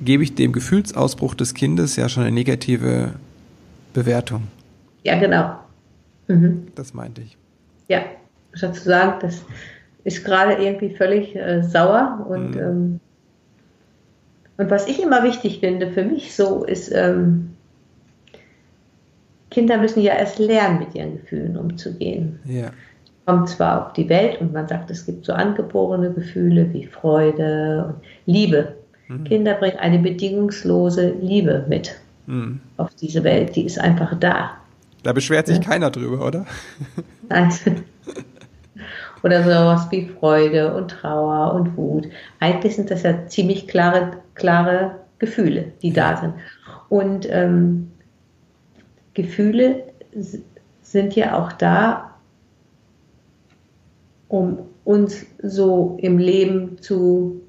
gebe 0.00 0.22
ich 0.22 0.34
dem 0.34 0.52
Gefühlsausbruch 0.52 1.34
des 1.34 1.54
Kindes 1.54 1.96
ja 1.96 2.08
schon 2.08 2.22
eine 2.24 2.32
negative 2.32 3.14
Bewertung. 3.92 4.46
Ja, 5.02 5.18
genau. 5.18 5.58
Mhm. 6.28 6.68
Das 6.76 6.94
meinte 6.94 7.22
ich. 7.22 7.36
Ja, 7.88 8.02
statt 8.52 8.76
zu 8.76 8.84
sagen, 8.84 9.18
das 9.20 9.42
ist 10.04 10.24
gerade 10.24 10.62
irgendwie 10.62 10.94
völlig 10.94 11.34
äh, 11.34 11.62
sauer 11.62 12.24
und 12.28 12.54
mhm. 12.54 12.60
ähm, 12.60 13.00
und 14.58 14.70
was 14.70 14.88
ich 14.88 15.02
immer 15.02 15.22
wichtig 15.22 15.60
finde 15.60 15.90
für 15.90 16.04
mich 16.04 16.34
so 16.34 16.64
ist, 16.64 16.92
ähm, 16.92 17.54
Kinder 19.50 19.78
müssen 19.78 20.02
ja 20.02 20.14
erst 20.14 20.38
lernen, 20.38 20.80
mit 20.80 20.94
ihren 20.94 21.20
Gefühlen 21.20 21.56
umzugehen. 21.56 22.38
Ja. 22.44 22.70
Kommt 23.24 23.48
zwar 23.48 23.86
auf 23.86 23.92
die 23.94 24.08
Welt 24.08 24.40
und 24.40 24.52
man 24.52 24.68
sagt, 24.68 24.90
es 24.90 25.06
gibt 25.06 25.24
so 25.24 25.32
angeborene 25.32 26.12
Gefühle 26.12 26.72
wie 26.72 26.86
Freude 26.86 27.86
und 27.88 27.94
Liebe. 28.26 28.74
Mhm. 29.06 29.24
Kinder 29.24 29.54
bringen 29.54 29.78
eine 29.78 30.00
bedingungslose 30.00 31.14
Liebe 31.20 31.64
mit 31.68 31.94
mhm. 32.26 32.60
auf 32.76 32.94
diese 32.94 33.24
Welt. 33.24 33.54
Die 33.54 33.64
ist 33.64 33.78
einfach 33.78 34.18
da. 34.18 34.50
Da 35.02 35.12
beschwert 35.12 35.46
sich 35.46 35.58
ja. 35.58 35.62
keiner 35.62 35.90
drüber, 35.90 36.26
oder? 36.26 36.46
Nein. 37.28 37.52
oder 39.22 39.42
sowas 39.42 39.86
wie 39.90 40.08
Freude 40.08 40.74
und 40.74 40.90
Trauer 40.90 41.54
und 41.54 41.76
Wut. 41.76 42.08
Eigentlich 42.40 42.76
sind 42.76 42.90
das 42.90 43.02
ja 43.02 43.26
ziemlich 43.26 43.68
klare, 43.68 44.18
klare 44.38 45.00
Gefühle, 45.18 45.72
die 45.82 45.92
da 45.92 46.16
sind. 46.16 46.34
Und 46.88 47.26
ähm, 47.30 47.90
Gefühle 49.14 49.84
sind 50.80 51.14
ja 51.14 51.36
auch 51.36 51.52
da, 51.52 52.14
um 54.28 54.60
uns 54.84 55.26
so 55.42 55.98
im 56.00 56.18
Leben 56.18 56.80
zu 56.80 57.42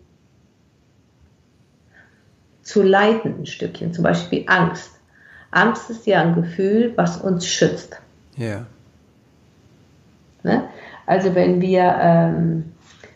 zu 2.70 2.84
leiten 2.84 3.40
ein 3.40 3.46
Stückchen, 3.48 3.94
zum 3.94 4.04
Beispiel 4.04 4.44
Angst. 4.46 4.92
Angst 5.50 5.90
ist 5.90 6.06
ja 6.06 6.22
ein 6.22 6.36
Gefühl, 6.36 6.94
was 6.96 7.18
uns 7.18 7.48
schützt. 7.48 8.00
Ja. 8.38 8.68
Ne? 10.44 10.70
Also 11.08 11.34
wenn 11.34 11.62
wir, 11.62 11.98
ähm, 12.00 12.72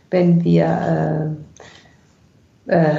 wenn 0.10 0.44
wir, 0.44 1.36
äh, 2.68 2.76
äh, 2.76 2.96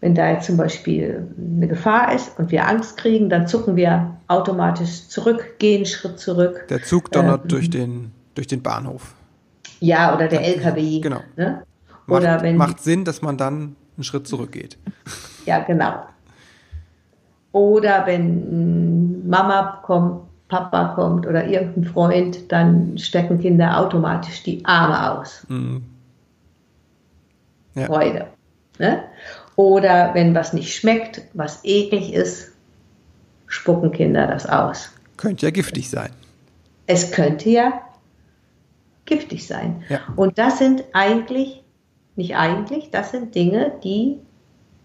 wenn 0.00 0.14
da 0.14 0.30
jetzt 0.30 0.46
zum 0.46 0.56
Beispiel 0.56 1.28
eine 1.38 1.68
Gefahr 1.68 2.14
ist 2.14 2.38
und 2.38 2.50
wir 2.50 2.66
Angst 2.66 2.96
kriegen, 2.96 3.28
dann 3.28 3.46
zucken 3.46 3.76
wir 3.76 4.16
automatisch 4.28 5.08
zurück, 5.08 5.58
gehen 5.58 5.78
einen 5.78 5.86
Schritt 5.86 6.18
zurück. 6.18 6.66
Der 6.68 6.82
Zug 6.82 7.10
donnert 7.12 7.42
ähm, 7.42 7.48
durch, 7.48 7.70
den, 7.70 8.12
durch 8.34 8.46
den 8.46 8.62
Bahnhof. 8.62 9.14
Ja, 9.80 10.14
oder 10.14 10.28
der 10.28 10.42
LKW. 10.42 11.00
Genau. 11.00 11.20
Ne? 11.36 11.62
Oder 12.08 12.32
macht, 12.32 12.42
wenn, 12.42 12.56
macht 12.56 12.80
Sinn, 12.80 13.04
dass 13.04 13.22
man 13.22 13.36
dann 13.36 13.76
einen 13.96 14.04
Schritt 14.04 14.26
zurückgeht. 14.26 14.78
Ja, 15.46 15.60
genau. 15.60 16.04
Oder 17.52 18.04
wenn 18.06 19.26
Mama 19.26 19.80
kommt, 19.82 20.20
Papa 20.48 20.92
kommt 20.94 21.26
oder 21.26 21.46
irgendein 21.46 21.84
Freund, 21.84 22.52
dann 22.52 22.98
stecken 22.98 23.40
Kinder 23.40 23.78
automatisch 23.78 24.42
die 24.42 24.62
Arme 24.66 25.12
aus. 25.12 25.46
Mhm. 25.48 25.82
Ja. 27.74 27.86
Freude. 27.86 28.26
Ne? 28.78 29.04
Oder 29.60 30.14
wenn 30.14 30.34
was 30.34 30.54
nicht 30.54 30.74
schmeckt, 30.74 31.20
was 31.34 31.60
eklig 31.64 32.14
ist, 32.14 32.52
spucken 33.46 33.92
Kinder 33.92 34.26
das 34.26 34.46
aus. 34.46 34.90
Könnte 35.18 35.44
ja 35.44 35.50
giftig 35.50 35.90
sein. 35.90 36.08
Es 36.86 37.12
könnte 37.12 37.50
ja 37.50 37.82
giftig 39.04 39.46
sein. 39.46 39.82
Ja. 39.90 40.00
Und 40.16 40.38
das 40.38 40.56
sind 40.56 40.84
eigentlich, 40.94 41.62
nicht 42.16 42.36
eigentlich, 42.36 42.88
das 42.90 43.10
sind 43.10 43.34
Dinge, 43.34 43.74
die 43.84 44.20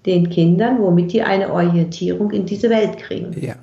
den 0.05 0.29
Kindern, 0.29 0.81
womit 0.81 1.13
die 1.13 1.23
eine 1.23 1.53
Orientierung 1.53 2.31
in 2.31 2.45
diese 2.45 2.69
Welt 2.69 2.97
kriegen. 2.97 3.31
Ja. 3.41 3.55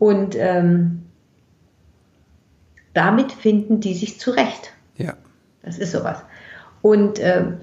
Und 0.00 0.34
ähm, 0.36 1.04
damit 2.94 3.30
finden 3.30 3.78
die 3.78 3.94
sich 3.94 4.18
zurecht. 4.18 4.72
Ja. 4.98 5.14
Das 5.62 5.78
ist 5.78 5.92
sowas. 5.92 6.18
Und 6.82 7.20
ähm, 7.22 7.58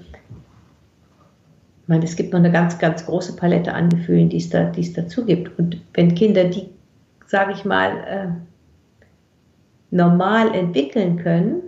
ich 1.82 1.88
meine, 1.88 2.04
es 2.04 2.14
gibt 2.14 2.32
noch 2.32 2.38
eine 2.38 2.52
ganz, 2.52 2.78
ganz 2.78 3.04
große 3.04 3.34
Palette 3.34 3.74
an 3.74 3.90
Gefühlen, 3.90 4.28
die 4.28 4.36
es, 4.36 4.48
da, 4.48 4.64
die 4.64 4.82
es 4.82 4.92
dazu 4.92 5.24
gibt. 5.24 5.58
Und 5.58 5.80
wenn 5.94 6.14
Kinder 6.14 6.44
die, 6.44 6.68
sage 7.26 7.52
ich 7.52 7.64
mal, 7.64 7.90
äh, 8.06 8.28
normal 9.90 10.54
entwickeln 10.54 11.16
können, 11.16 11.60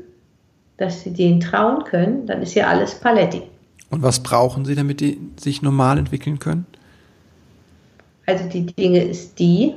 dass 0.77 1.03
sie 1.03 1.13
denen 1.13 1.41
trauen 1.41 1.85
können, 1.85 2.27
dann 2.27 2.43
ist 2.43 2.55
ja 2.55 2.69
alles 2.69 2.95
Paletti. 2.95 3.43
Und 3.91 4.03
was 4.03 4.23
brauchen 4.23 4.65
sie, 4.65 4.75
damit 4.75 5.01
die 5.01 5.21
sich 5.37 5.63
normal 5.63 5.99
entwickeln 5.99 6.39
können? 6.39 6.67
Also 8.27 8.49
die 8.49 8.67
Dinge 8.67 9.03
ist 9.03 9.39
die, 9.39 9.75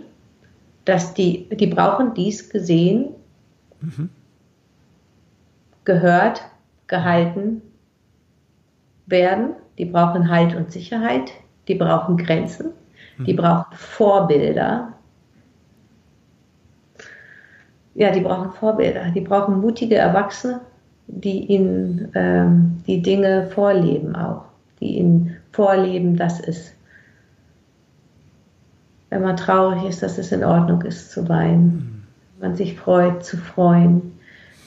dass 0.85 1.13
die, 1.13 1.49
die 1.49 1.67
brauchen 1.67 2.13
dies 2.13 2.49
gesehen, 2.49 3.09
mhm. 3.81 4.09
gehört, 5.83 6.41
gehalten 6.87 7.61
werden. 9.05 9.51
Die 9.77 9.85
brauchen 9.85 10.29
Halt 10.29 10.55
und 10.55 10.71
Sicherheit. 10.71 11.31
Die 11.67 11.75
brauchen 11.75 12.17
Grenzen. 12.17 12.71
Mhm. 13.17 13.25
Die 13.25 13.33
brauchen 13.33 13.75
Vorbilder. 13.75 14.93
Ja, 17.95 18.11
die 18.11 18.21
brauchen 18.21 18.51
Vorbilder. 18.51 19.09
Die 19.11 19.21
brauchen 19.21 19.59
mutige 19.59 19.95
Erwachsene, 19.95 20.61
die 21.07 21.45
ihnen 21.45 22.11
ähm, 22.15 22.83
die 22.85 23.01
Dinge 23.01 23.47
vorleben 23.47 24.15
auch. 24.15 24.45
Die 24.79 24.97
ihnen 24.97 25.37
vorleben, 25.51 26.15
dass 26.15 26.39
es 26.39 26.73
wenn 29.09 29.21
man 29.21 29.37
traurig 29.37 29.83
ist, 29.85 30.03
dass 30.03 30.17
es 30.17 30.31
in 30.31 30.43
Ordnung 30.43 30.81
ist 30.81 31.11
zu 31.11 31.29
weinen. 31.29 32.05
Wenn 32.37 32.49
man 32.49 32.57
sich 32.57 32.77
freut, 32.77 33.23
zu 33.23 33.37
freuen. 33.37 34.19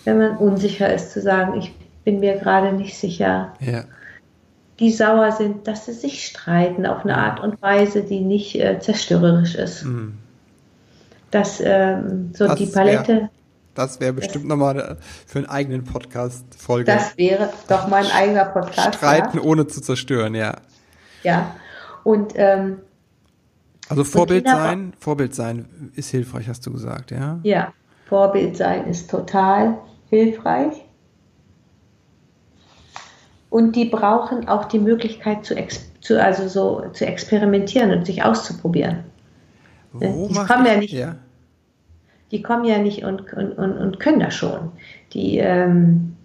Wenn 0.04 0.18
man 0.18 0.36
unsicher 0.38 0.92
ist, 0.92 1.12
zu 1.12 1.20
sagen, 1.20 1.58
ich 1.58 1.74
bin 2.04 2.20
mir 2.20 2.38
gerade 2.38 2.72
nicht 2.72 2.96
sicher. 2.96 3.52
Ja. 3.60 3.84
Die 4.80 4.90
sauer 4.90 5.32
sind, 5.32 5.68
dass 5.68 5.86
sie 5.86 5.92
sich 5.92 6.26
streiten 6.26 6.86
auf 6.86 7.04
eine 7.04 7.16
Art 7.16 7.40
und 7.40 7.60
Weise, 7.62 8.02
die 8.02 8.20
nicht 8.20 8.56
äh, 8.56 8.80
zerstörerisch 8.80 9.54
ist. 9.54 9.84
Mhm. 9.84 10.18
Dass 11.30 11.60
ähm, 11.62 12.32
so 12.34 12.46
das 12.46 12.56
die 12.56 12.66
Palette. 12.66 13.12
Wär, 13.12 13.30
das 13.74 14.00
wäre 14.00 14.14
bestimmt 14.14 14.46
nochmal 14.46 14.96
für 15.26 15.38
einen 15.38 15.48
eigenen 15.48 15.84
Podcast 15.84 16.44
Folge. 16.56 16.86
Das 16.90 17.16
wäre 17.16 17.50
doch 17.68 17.86
mein 17.88 18.06
eigener 18.06 18.46
Podcast. 18.46 18.96
Streiten 18.96 19.36
ja. 19.36 19.44
ohne 19.44 19.66
zu 19.68 19.80
zerstören, 19.80 20.34
ja. 20.34 20.56
Ja. 21.22 21.54
Und 22.02 22.32
ähm, 22.34 22.78
also 23.88 24.04
Vorbild 24.04 24.46
sein, 24.46 24.92
Vorbild 24.98 25.34
sein 25.34 25.90
ist 25.94 26.10
hilfreich, 26.10 26.48
hast 26.48 26.64
du 26.64 26.72
gesagt, 26.72 27.10
ja? 27.10 27.40
Ja, 27.42 27.72
Vorbild 28.08 28.56
sein 28.56 28.86
ist 28.86 29.10
total 29.10 29.78
hilfreich. 30.08 30.84
Und 33.50 33.76
die 33.76 33.84
brauchen 33.84 34.48
auch 34.48 34.66
die 34.66 34.78
Möglichkeit 34.78 35.44
zu, 35.44 35.56
zu 36.00 36.22
also 36.22 36.48
so 36.48 36.88
zu 36.92 37.04
experimentieren 37.04 37.90
und 37.90 38.06
sich 38.06 38.22
auszuprobieren. 38.22 39.00
Wo 39.92 40.28
die 40.28 40.34
kommen 40.34 40.66
ja 40.66 40.76
nicht. 40.76 40.92
Ja. 40.92 41.16
Die 42.30 42.42
kommen 42.42 42.64
ja 42.64 42.78
nicht 42.78 43.04
und, 43.04 43.32
und, 43.32 43.52
und, 43.52 43.76
und 43.76 43.98
können 43.98 44.20
das 44.20 44.34
schon. 44.34 44.70
Die, 45.12 45.38
ähm, 45.38 46.16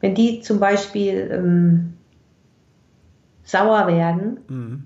wenn 0.00 0.14
die 0.14 0.40
zum 0.40 0.60
Beispiel 0.60 1.28
ähm, 1.32 1.94
sauer 3.42 3.88
werden, 3.88 4.38
mhm 4.48 4.84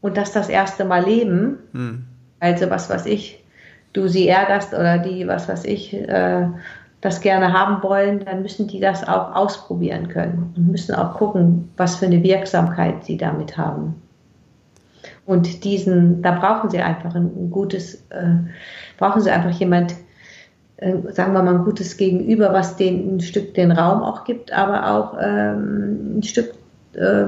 und 0.00 0.16
das 0.16 0.32
das 0.32 0.48
erste 0.48 0.84
Mal 0.84 1.04
leben, 1.04 1.58
mhm. 1.72 2.04
also 2.40 2.70
was 2.70 2.88
weiß 2.90 3.06
ich, 3.06 3.44
du 3.92 4.08
sie 4.08 4.28
ärgerst 4.28 4.74
oder 4.74 4.98
die, 4.98 5.26
was 5.26 5.48
weiß 5.48 5.64
ich, 5.64 5.94
äh, 5.94 6.46
das 7.00 7.20
gerne 7.20 7.52
haben 7.52 7.82
wollen, 7.82 8.24
dann 8.24 8.42
müssen 8.42 8.66
die 8.66 8.80
das 8.80 9.06
auch 9.06 9.34
ausprobieren 9.34 10.08
können 10.08 10.52
und 10.56 10.68
müssen 10.68 10.94
auch 10.94 11.14
gucken, 11.14 11.70
was 11.76 11.96
für 11.96 12.06
eine 12.06 12.22
Wirksamkeit 12.22 13.04
sie 13.04 13.16
damit 13.16 13.56
haben. 13.56 14.02
Und 15.24 15.64
diesen, 15.64 16.22
da 16.22 16.32
brauchen 16.32 16.70
sie 16.70 16.80
einfach 16.80 17.14
ein, 17.14 17.50
gutes, 17.50 18.06
äh, 18.10 18.36
brauchen 18.96 19.20
sie 19.20 19.30
einfach 19.30 19.50
jemand, 19.50 19.94
äh, 20.78 20.94
sagen 21.12 21.34
wir 21.34 21.42
mal, 21.42 21.56
ein 21.56 21.64
gutes 21.64 21.96
Gegenüber, 21.96 22.52
was 22.52 22.76
denen 22.76 23.16
ein 23.16 23.20
Stück 23.20 23.54
den 23.54 23.70
Raum 23.70 24.02
auch 24.02 24.24
gibt, 24.24 24.52
aber 24.52 24.90
auch 24.90 25.16
ähm, 25.20 26.18
ein 26.18 26.22
Stück 26.22 26.54
äh, 26.94 27.26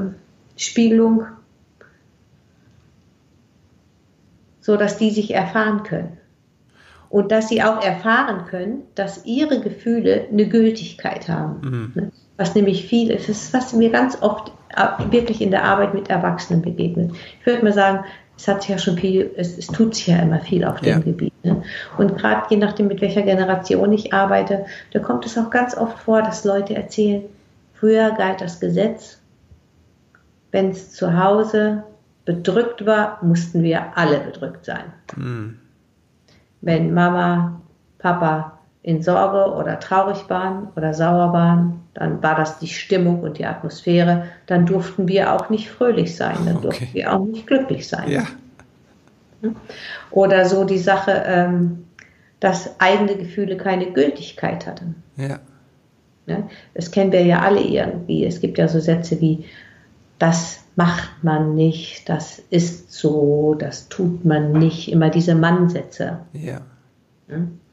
Spiegelung 0.56 1.26
so 4.60 4.76
dass 4.76 4.98
die 4.98 5.10
sich 5.10 5.34
erfahren 5.34 5.82
können. 5.82 6.16
Und 7.10 7.32
dass 7.32 7.48
sie 7.48 7.62
auch 7.62 7.82
erfahren 7.82 8.46
können, 8.46 8.82
dass 8.94 9.26
ihre 9.26 9.60
Gefühle 9.60 10.26
eine 10.30 10.48
Gültigkeit 10.48 11.28
haben. 11.28 11.60
Mhm. 11.60 11.92
Ne? 11.94 12.12
Was 12.36 12.54
nämlich 12.54 12.86
viel 12.86 13.10
ist, 13.10 13.28
ist, 13.28 13.52
was 13.52 13.72
mir 13.72 13.90
ganz 13.90 14.22
oft 14.22 14.52
äh, 14.76 14.86
wirklich 15.10 15.42
in 15.42 15.50
der 15.50 15.64
Arbeit 15.64 15.92
mit 15.92 16.08
Erwachsenen 16.08 16.62
begegnet. 16.62 17.12
Ich 17.40 17.46
würde 17.46 17.64
mal 17.64 17.72
sagen, 17.72 18.04
es 18.40 18.48
hat 18.48 18.62
sich 18.62 18.70
ja 18.70 18.78
schon 18.78 18.96
viel, 18.96 19.30
es, 19.36 19.58
es 19.58 19.66
tut 19.66 19.94
sich 19.94 20.06
ja 20.06 20.18
immer 20.18 20.40
viel 20.40 20.64
auf 20.64 20.80
dem 20.80 20.88
ja. 20.88 20.98
Gebiet. 20.98 21.44
Ne? 21.44 21.62
Und 21.98 22.16
gerade 22.16 22.46
je 22.48 22.56
nachdem, 22.56 22.86
mit 22.86 23.02
welcher 23.02 23.22
Generation 23.22 23.92
ich 23.92 24.14
arbeite, 24.14 24.64
da 24.92 24.98
kommt 25.00 25.26
es 25.26 25.36
auch 25.36 25.50
ganz 25.50 25.76
oft 25.76 25.98
vor, 25.98 26.22
dass 26.22 26.44
Leute 26.44 26.74
erzählen, 26.74 27.24
früher 27.74 28.12
galt 28.12 28.40
das 28.40 28.60
Gesetz, 28.60 29.20
wenn 30.52 30.70
es 30.70 30.92
zu 30.92 31.22
Hause 31.22 31.84
bedrückt 32.24 32.86
war, 32.86 33.18
mussten 33.22 33.62
wir 33.62 33.96
alle 33.96 34.20
bedrückt 34.20 34.64
sein. 34.64 34.92
Mhm. 35.16 35.58
Wenn 36.60 36.92
Mama, 36.92 37.60
Papa 37.98 38.58
in 38.82 39.02
Sorge 39.02 39.54
oder 39.54 39.78
traurig 39.78 40.28
waren 40.28 40.68
oder 40.76 40.94
sauer 40.94 41.32
waren, 41.32 41.80
dann 41.94 42.22
war 42.22 42.34
das 42.34 42.58
die 42.58 42.68
Stimmung 42.68 43.20
und 43.20 43.38
die 43.38 43.44
Atmosphäre. 43.44 44.24
Dann 44.46 44.66
durften 44.66 45.08
wir 45.08 45.34
auch 45.34 45.50
nicht 45.50 45.70
fröhlich 45.70 46.16
sein, 46.16 46.36
dann 46.44 46.56
okay. 46.56 46.62
durften 46.62 46.94
wir 46.94 47.12
auch 47.12 47.24
nicht 47.24 47.46
glücklich 47.46 47.88
sein. 47.88 48.08
Ja. 48.10 48.26
Oder 50.10 50.46
so 50.46 50.64
die 50.64 50.78
Sache, 50.78 51.22
ähm, 51.26 51.84
dass 52.40 52.80
eigene 52.80 53.16
Gefühle 53.16 53.56
keine 53.56 53.92
Gültigkeit 53.92 54.66
hatten. 54.66 55.02
Ja. 55.16 55.40
Das 56.74 56.90
kennen 56.90 57.12
wir 57.12 57.24
ja 57.24 57.40
alle 57.40 57.60
irgendwie. 57.60 58.24
Es 58.24 58.40
gibt 58.40 58.58
ja 58.58 58.68
so 58.68 58.78
Sätze 58.80 59.20
wie, 59.20 59.44
das 60.18 60.62
macht 60.76 61.10
man 61.22 61.54
nicht, 61.54 62.08
das 62.08 62.38
ist 62.50 62.92
so, 62.92 63.54
das 63.58 63.88
tut 63.88 64.24
man 64.24 64.52
nicht. 64.52 64.90
Immer 64.90 65.10
diese 65.10 65.34
Mannsätze. 65.34 66.20
Ja. 66.32 66.60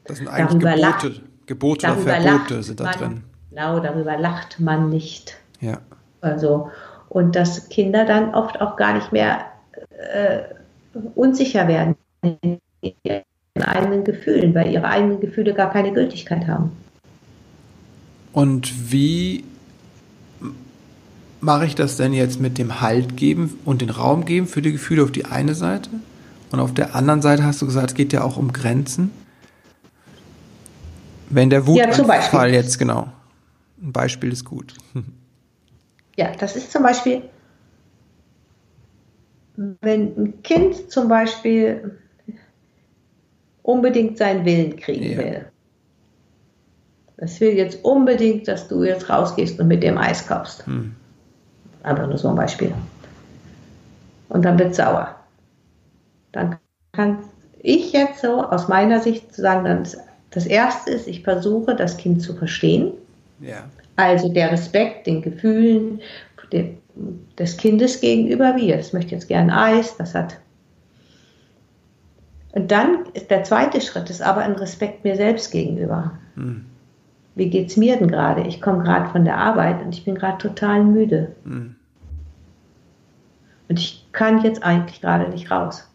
Das 0.04 0.18
sind 0.18 0.28
eigentlich 0.28 0.62
darüber 0.62 0.74
Gebote, 0.74 1.08
lacht, 1.08 1.22
Gebote 1.46 1.86
oder 1.86 1.96
Verbote 1.96 2.62
sind 2.62 2.80
da 2.80 2.84
man, 2.84 2.94
drin. 2.94 3.22
Genau, 3.50 3.80
darüber 3.80 4.16
lacht 4.18 4.60
man 4.60 4.90
nicht. 4.90 5.36
Ja. 5.60 5.78
Also, 6.20 6.70
und 7.08 7.36
dass 7.36 7.68
Kinder 7.68 8.04
dann 8.04 8.34
oft 8.34 8.60
auch 8.60 8.76
gar 8.76 8.94
nicht 8.94 9.12
mehr 9.12 9.46
äh, 9.90 10.40
unsicher 11.14 11.68
werden 11.68 11.96
in 12.22 12.60
ihren 12.82 13.22
eigenen 13.62 14.04
Gefühlen, 14.04 14.54
weil 14.54 14.72
ihre 14.72 14.86
eigenen 14.86 15.20
Gefühle 15.20 15.54
gar 15.54 15.70
keine 15.70 15.92
Gültigkeit 15.92 16.46
haben. 16.46 16.72
Und 18.32 18.92
wie 18.92 19.44
mache 21.40 21.66
ich 21.66 21.74
das 21.74 21.96
denn 21.96 22.12
jetzt 22.12 22.40
mit 22.40 22.58
dem 22.58 22.80
Halt 22.80 23.16
geben 23.16 23.58
und 23.64 23.80
den 23.80 23.90
Raum 23.90 24.24
geben 24.24 24.46
für 24.46 24.62
die 24.62 24.72
Gefühle 24.72 25.02
auf 25.04 25.12
die 25.12 25.24
eine 25.24 25.54
Seite? 25.54 25.90
Und 26.50 26.60
auf 26.60 26.72
der 26.72 26.94
anderen 26.94 27.22
Seite 27.22 27.44
hast 27.44 27.60
du 27.60 27.66
gesagt, 27.66 27.90
es 27.90 27.94
geht 27.94 28.12
ja 28.12 28.22
auch 28.22 28.36
um 28.36 28.52
Grenzen. 28.52 29.10
Wenn 31.30 31.50
der 31.50 31.66
Wutanfall 31.66 32.48
ja, 32.48 32.54
jetzt, 32.54 32.78
genau. 32.78 33.08
Ein 33.82 33.92
Beispiel 33.92 34.32
ist 34.32 34.44
gut. 34.44 34.74
Ja, 36.16 36.32
das 36.32 36.56
ist 36.56 36.72
zum 36.72 36.82
Beispiel, 36.82 37.22
wenn 39.56 40.16
ein 40.16 40.42
Kind 40.42 40.90
zum 40.90 41.06
Beispiel 41.06 41.96
unbedingt 43.62 44.18
seinen 44.18 44.44
Willen 44.44 44.74
kriegen 44.74 45.12
ja. 45.12 45.18
will. 45.18 45.46
Es 47.18 47.40
will 47.40 47.52
jetzt 47.52 47.84
unbedingt, 47.84 48.48
dass 48.48 48.66
du 48.66 48.82
jetzt 48.82 49.08
rausgehst 49.10 49.60
und 49.60 49.68
mit 49.68 49.82
dem 49.84 49.98
Eis 49.98 50.26
kaufst. 50.26 50.66
Hm. 50.66 50.96
Einfach 51.82 52.06
nur 52.06 52.18
so 52.18 52.28
ein 52.28 52.36
Beispiel. 52.36 52.72
Und 54.28 54.44
dann 54.44 54.58
wird 54.58 54.74
sauer. 54.74 55.14
kann 56.92 57.18
ich 57.60 57.92
jetzt 57.92 58.20
so 58.20 58.42
aus 58.42 58.68
meiner 58.68 59.00
Sicht 59.00 59.34
sagen, 59.34 59.64
das, 59.64 59.96
das 60.30 60.46
erste 60.46 60.90
ist, 60.90 61.08
ich 61.08 61.22
versuche, 61.22 61.74
das 61.74 61.96
Kind 61.96 62.22
zu 62.22 62.34
verstehen. 62.34 62.92
Ja. 63.40 63.64
Also 63.96 64.28
der 64.28 64.52
Respekt 64.52 65.06
den 65.06 65.22
Gefühlen 65.22 66.00
des 67.38 67.56
Kindes 67.56 68.00
gegenüber, 68.00 68.56
wie 68.56 68.72
es 68.72 68.92
möchte 68.92 69.14
jetzt 69.14 69.28
gern 69.28 69.50
Eis, 69.50 69.96
das 69.96 70.14
hat. 70.14 70.38
Und 72.52 72.70
dann 72.70 73.06
ist 73.12 73.30
der 73.30 73.44
zweite 73.44 73.80
Schritt 73.80 74.10
ist 74.10 74.22
aber 74.22 74.40
ein 74.40 74.52
Respekt 74.52 75.04
mir 75.04 75.16
selbst 75.16 75.50
gegenüber. 75.50 76.18
Hm. 76.34 76.64
Wie 77.38 77.50
geht 77.50 77.70
es 77.70 77.76
mir 77.76 77.96
denn 77.96 78.08
gerade? 78.08 78.42
Ich 78.48 78.60
komme 78.60 78.82
gerade 78.82 79.08
von 79.10 79.24
der 79.24 79.38
Arbeit 79.38 79.80
und 79.84 79.94
ich 79.94 80.04
bin 80.04 80.16
gerade 80.16 80.38
total 80.38 80.82
müde. 80.82 81.36
Hm. 81.44 81.76
Und 83.68 83.78
ich 83.78 84.06
kann 84.10 84.42
jetzt 84.42 84.64
eigentlich 84.64 85.00
gerade 85.00 85.30
nicht 85.30 85.50
raus. 85.50 85.88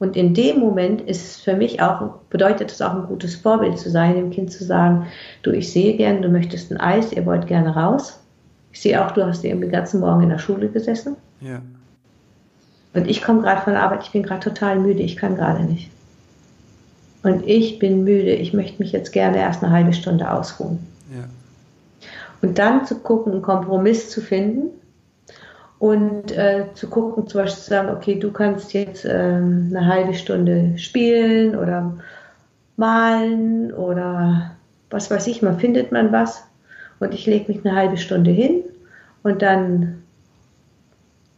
Und 0.00 0.16
in 0.16 0.34
dem 0.34 0.58
Moment 0.58 1.00
ist 1.00 1.24
es 1.24 1.40
für 1.40 1.54
mich 1.54 1.80
auch, 1.80 2.16
bedeutet 2.30 2.72
es 2.72 2.82
auch 2.82 2.94
ein 2.94 3.06
gutes 3.06 3.36
Vorbild 3.36 3.78
zu 3.78 3.90
sein, 3.90 4.16
dem 4.16 4.30
Kind 4.30 4.50
zu 4.50 4.64
sagen, 4.64 5.06
du, 5.42 5.52
ich 5.52 5.72
sehe 5.72 5.96
gern, 5.96 6.20
du 6.20 6.28
möchtest 6.28 6.72
ein 6.72 6.80
Eis, 6.80 7.12
ihr 7.12 7.24
wollt 7.26 7.46
gerne 7.46 7.76
raus. 7.76 8.20
Ich 8.72 8.80
sehe 8.80 9.04
auch, 9.04 9.12
du 9.12 9.24
hast 9.24 9.44
eben 9.44 9.60
den 9.60 9.70
ganzen 9.70 10.00
Morgen 10.00 10.24
in 10.24 10.30
der 10.30 10.38
Schule 10.38 10.68
gesessen. 10.68 11.16
Ja. 11.40 11.60
Und 12.94 13.08
ich 13.08 13.22
komme 13.22 13.42
gerade 13.42 13.60
von 13.60 13.74
der 13.74 13.82
Arbeit, 13.82 14.02
ich 14.02 14.10
bin 14.10 14.24
gerade 14.24 14.40
total 14.40 14.80
müde, 14.80 15.02
ich 15.02 15.16
kann 15.16 15.36
gerade 15.36 15.62
nicht. 15.62 15.92
Und 17.22 17.46
ich 17.46 17.78
bin 17.78 18.04
müde, 18.04 18.32
ich 18.32 18.52
möchte 18.52 18.80
mich 18.82 18.92
jetzt 18.92 19.12
gerne 19.12 19.38
erst 19.38 19.62
eine 19.62 19.72
halbe 19.72 19.92
Stunde 19.92 20.30
ausruhen. 20.30 20.78
Ja. 21.10 21.24
Und 22.42 22.58
dann 22.58 22.86
zu 22.86 22.96
gucken, 23.00 23.32
einen 23.32 23.42
Kompromiss 23.42 24.10
zu 24.10 24.20
finden 24.20 24.68
und 25.78 26.32
äh, 26.32 26.66
zu 26.74 26.88
gucken, 26.88 27.26
zum 27.26 27.42
Beispiel 27.42 27.62
zu 27.62 27.70
sagen, 27.70 27.90
okay, 27.90 28.18
du 28.18 28.32
kannst 28.32 28.72
jetzt 28.72 29.04
ähm, 29.04 29.68
eine 29.70 29.86
halbe 29.86 30.14
Stunde 30.14 30.76
spielen 30.78 31.56
oder 31.56 31.92
malen 32.76 33.72
oder 33.72 34.52
was 34.90 35.10
weiß 35.10 35.26
ich, 35.26 35.42
man 35.42 35.58
findet 35.58 35.92
man 35.92 36.12
was 36.12 36.44
und 37.00 37.12
ich 37.14 37.26
lege 37.26 37.52
mich 37.52 37.64
eine 37.64 37.76
halbe 37.76 37.96
Stunde 37.96 38.30
hin 38.30 38.62
und 39.22 39.42
dann, 39.42 40.02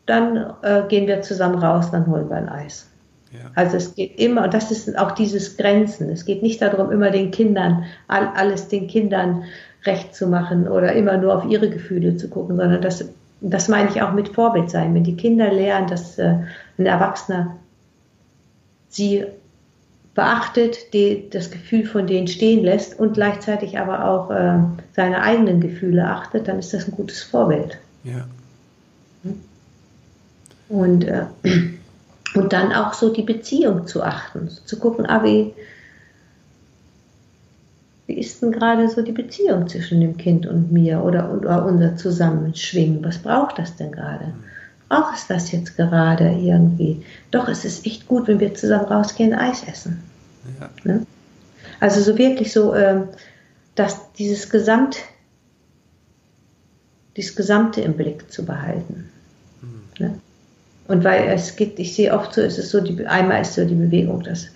dann 0.06 0.54
äh, 0.62 0.82
gehen 0.88 1.06
wir 1.06 1.22
zusammen 1.22 1.58
raus, 1.58 1.90
dann 1.90 2.06
holen 2.06 2.28
wir 2.28 2.36
ein 2.36 2.48
Eis. 2.48 2.89
Ja. 3.32 3.50
Also 3.54 3.76
es 3.76 3.94
geht 3.94 4.18
immer, 4.18 4.44
und 4.44 4.54
das 4.54 4.70
ist 4.70 4.98
auch 4.98 5.12
dieses 5.12 5.56
Grenzen. 5.56 6.10
Es 6.10 6.24
geht 6.24 6.42
nicht 6.42 6.60
darum, 6.60 6.90
immer 6.90 7.10
den 7.10 7.30
Kindern, 7.30 7.84
alles 8.08 8.68
den 8.68 8.88
Kindern 8.88 9.44
recht 9.84 10.14
zu 10.14 10.26
machen 10.26 10.68
oder 10.68 10.92
immer 10.92 11.16
nur 11.16 11.36
auf 11.36 11.50
ihre 11.50 11.70
Gefühle 11.70 12.16
zu 12.16 12.28
gucken, 12.28 12.56
sondern 12.56 12.82
das 12.82 13.04
das 13.40 13.68
meine 13.68 13.88
ich 13.88 14.02
auch 14.02 14.12
mit 14.12 14.28
Vorbild 14.28 14.70
sein. 14.70 14.94
Wenn 14.94 15.04
die 15.04 15.16
Kinder 15.16 15.52
lernen, 15.52 15.88
dass 15.88 16.18
äh, 16.18 16.36
ein 16.78 16.86
Erwachsener 16.86 17.56
sie 18.88 19.24
beachtet, 20.14 20.92
die, 20.92 21.30
das 21.30 21.50
Gefühl 21.50 21.86
von 21.86 22.06
denen 22.06 22.26
stehen 22.26 22.64
lässt 22.64 22.98
und 22.98 23.14
gleichzeitig 23.14 23.78
aber 23.78 24.04
auch 24.04 24.30
äh, 24.30 24.58
seine 24.92 25.22
eigenen 25.22 25.60
Gefühle 25.60 26.06
achtet, 26.06 26.48
dann 26.48 26.58
ist 26.58 26.74
das 26.74 26.88
ein 26.88 26.96
gutes 26.96 27.22
Vorbild. 27.22 27.78
Ja. 28.04 28.26
Und, 30.68 31.04
äh, 31.04 31.26
und 32.34 32.52
dann 32.52 32.72
auch 32.72 32.94
so 32.94 33.12
die 33.12 33.22
Beziehung 33.22 33.86
zu 33.86 34.02
achten, 34.02 34.48
zu 34.48 34.78
gucken, 34.78 35.06
ah, 35.06 35.24
wie, 35.24 35.52
wie 38.06 38.18
ist 38.18 38.42
denn 38.42 38.52
gerade 38.52 38.88
so 38.88 39.02
die 39.02 39.12
Beziehung 39.12 39.68
zwischen 39.68 40.00
dem 40.00 40.16
Kind 40.16 40.46
und 40.46 40.72
mir 40.72 41.02
oder, 41.02 41.32
oder 41.32 41.64
unser 41.64 41.96
Zusammenschwingen? 41.96 43.04
Was 43.04 43.18
braucht 43.18 43.58
das 43.58 43.76
denn 43.76 43.92
gerade? 43.92 44.32
Braucht 44.88 45.16
es 45.16 45.26
das 45.26 45.52
jetzt 45.52 45.76
gerade 45.76 46.30
irgendwie? 46.30 47.04
Doch, 47.30 47.48
es 47.48 47.64
ist 47.64 47.86
echt 47.86 48.08
gut, 48.08 48.28
wenn 48.28 48.40
wir 48.40 48.54
zusammen 48.54 48.86
rausgehen, 48.86 49.34
Eis 49.34 49.62
essen. 49.64 50.02
Ja. 50.60 50.70
Ne? 50.84 51.06
Also 51.78 52.00
so 52.00 52.18
wirklich 52.18 52.52
so, 52.52 52.74
ähm, 52.74 53.08
dass 53.74 54.12
dieses 54.12 54.50
Gesamt, 54.50 54.98
dieses 57.16 57.34
Gesamte 57.36 57.80
im 57.80 57.94
Blick 57.94 58.30
zu 58.30 58.44
behalten. 58.44 59.08
Mhm. 59.62 59.82
Ne? 59.98 60.20
Und 60.90 61.04
weil 61.04 61.28
es 61.28 61.54
geht, 61.54 61.78
ich 61.78 61.94
sehe 61.94 62.12
oft 62.12 62.34
so, 62.34 62.40
ist 62.40 62.58
es 62.58 62.72
so, 62.72 62.80
die, 62.80 63.06
einmal 63.06 63.42
ist 63.42 63.54
so 63.54 63.64
die 63.64 63.76
Bewegung, 63.76 64.24
dass 64.24 64.48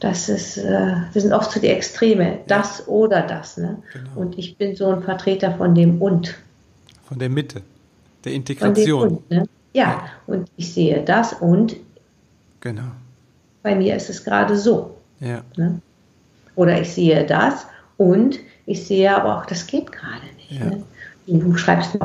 das 0.00 0.30
ist, 0.30 0.56
äh, 0.56 0.94
das 1.12 1.24
sind 1.24 1.34
oft 1.34 1.52
so 1.52 1.60
die 1.60 1.66
Extreme, 1.66 2.38
das 2.46 2.88
oder 2.88 3.20
das. 3.20 3.58
Ne? 3.58 3.76
Genau. 3.92 4.10
Und 4.14 4.38
ich 4.38 4.56
bin 4.56 4.74
so 4.74 4.86
ein 4.86 5.02
Vertreter 5.02 5.54
von 5.58 5.74
dem 5.74 6.00
und. 6.00 6.34
Von 7.04 7.18
der 7.18 7.28
Mitte, 7.28 7.60
der 8.24 8.32
Integration. 8.32 9.08
Und, 9.08 9.30
ne? 9.30 9.44
ja, 9.74 10.04
und 10.26 10.48
ich 10.56 10.72
sehe 10.72 11.04
das 11.04 11.34
und. 11.34 11.76
Genau. 12.60 12.90
Bei 13.62 13.74
mir 13.74 13.94
ist 13.94 14.08
es 14.08 14.24
gerade 14.24 14.56
so. 14.56 14.96
Ja. 15.20 15.42
Ne? 15.58 15.82
Oder 16.54 16.80
ich 16.80 16.94
sehe 16.94 17.26
das 17.26 17.66
und 17.98 18.38
ich 18.64 18.86
sehe 18.86 19.14
aber 19.14 19.36
auch, 19.36 19.44
das 19.44 19.66
geht 19.66 19.92
gerade 19.92 20.24
nicht. 20.38 20.52
Ja. 20.52 20.64
Ne? 20.64 20.82
Du 21.26 21.54
schreibst 21.58 21.98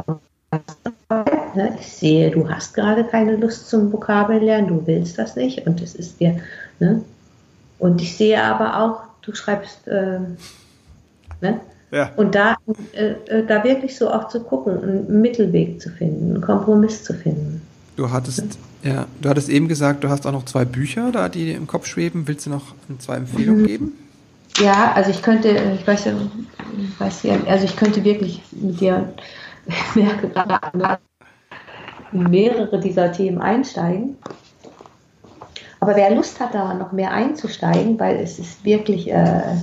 ne? 1.56 1.78
ich 1.80 1.88
sehe, 1.88 2.32
du 2.32 2.50
hast 2.50 2.74
gerade 2.74 3.04
keine 3.04 3.36
Lust 3.36 3.70
zum 3.70 3.92
Vokabellernen, 3.92 4.68
du 4.68 4.88
willst 4.88 5.18
das 5.18 5.36
nicht 5.36 5.66
und 5.66 5.82
es 5.82 5.96
ist 5.96 6.20
dir, 6.20 6.38
ne? 6.80 7.04
Und 7.80 8.02
ich 8.02 8.16
sehe 8.16 8.42
aber 8.42 8.80
auch, 8.80 9.02
du 9.24 9.34
schreibst, 9.34 9.88
äh, 9.88 10.20
ne? 11.42 11.60
Ja. 11.92 12.12
Und 12.16 12.34
da, 12.34 12.56
äh, 12.94 13.12
äh, 13.28 13.46
da 13.46 13.64
wirklich 13.64 13.96
so 13.98 14.10
auch 14.10 14.28
zu 14.28 14.40
gucken, 14.42 14.82
einen 14.82 15.22
Mittelweg 15.22 15.80
zu 15.80 15.90
finden, 15.90 16.34
einen 16.34 16.42
Kompromiss 16.42 17.04
zu 17.04 17.14
finden. 17.14 17.62
Du 17.96 18.10
hattest, 18.10 18.58
ja, 18.82 19.06
du 19.22 19.30
hattest 19.30 19.50
eben 19.50 19.68
gesagt, 19.68 20.04
du 20.04 20.10
hast 20.10 20.26
auch 20.26 20.32
noch 20.32 20.46
zwei 20.46 20.66
Bücher 20.66 21.12
da, 21.12 21.30
die 21.30 21.46
dir 21.46 21.56
im 21.56 21.68
Kopf 21.68 21.86
schweben. 21.86 22.28
Willst 22.28 22.48
du 22.48 22.50
noch 22.50 22.74
zwei 22.98 23.18
Empfehlungen 23.18 23.62
mhm. 23.62 23.68
geben? 23.68 23.94
Ja, 24.58 24.94
also 24.94 25.12
ich 25.12 25.22
könnte, 25.22 25.50
ich 25.50 25.86
weiß 25.86 26.06
ja, 26.06 26.14
ich 26.78 27.00
weiß 27.00 27.24
ja, 27.24 27.38
also 27.48 27.66
ich 27.66 27.76
könnte 27.76 28.04
wirklich 28.04 28.42
mit 28.52 28.80
dir, 28.80 29.14
merke 29.96 30.30
gerade 30.30 31.00
mehrere 32.14 32.80
dieser 32.80 33.12
Themen 33.12 33.42
einsteigen. 33.42 34.18
Aber 35.80 35.96
wer 35.98 36.16
Lust 36.16 36.40
hat, 36.40 36.54
da 36.54 36.74
noch 36.74 36.94
mehr 36.94 37.12
einzusteigen, 37.12 38.00
weil 38.00 38.16
es 38.18 38.40
ist 38.40 38.64
wirklich, 38.64 39.12
äh, 39.12 39.58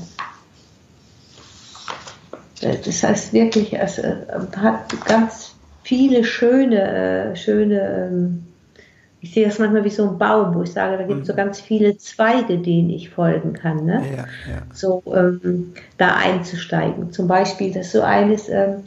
das 2.60 3.02
heißt 3.02 3.32
wirklich, 3.32 3.72
es 3.72 3.98
äh, 3.98 4.16
hat 4.56 5.06
ganz 5.06 5.54
viele 5.82 6.24
schöne, 6.24 7.32
äh, 7.32 7.36
schöne, 7.36 8.08
ähm, 8.10 8.46
ich 9.22 9.32
sehe 9.32 9.46
das 9.46 9.58
manchmal 9.58 9.84
wie 9.84 9.90
so 9.90 10.08
ein 10.08 10.18
Baum, 10.18 10.54
wo 10.54 10.62
ich 10.62 10.72
sage, 10.72 10.98
da 10.98 11.04
gibt 11.04 11.22
es 11.22 11.26
so 11.26 11.32
mhm. 11.32 11.38
ganz 11.38 11.60
viele 11.60 11.96
Zweige, 11.96 12.58
denen 12.58 12.90
ich 12.90 13.10
folgen 13.10 13.54
kann. 13.54 13.86
Ne? 13.86 14.02
Ja, 14.14 14.24
ja. 14.52 14.62
So 14.74 15.02
ähm, 15.06 15.72
da 15.98 16.16
einzusteigen. 16.16 17.12
Zum 17.12 17.28
Beispiel, 17.28 17.72
das 17.72 17.86
ist 17.86 17.92
so 17.92 18.02
eines, 18.02 18.48
ähm, 18.48 18.84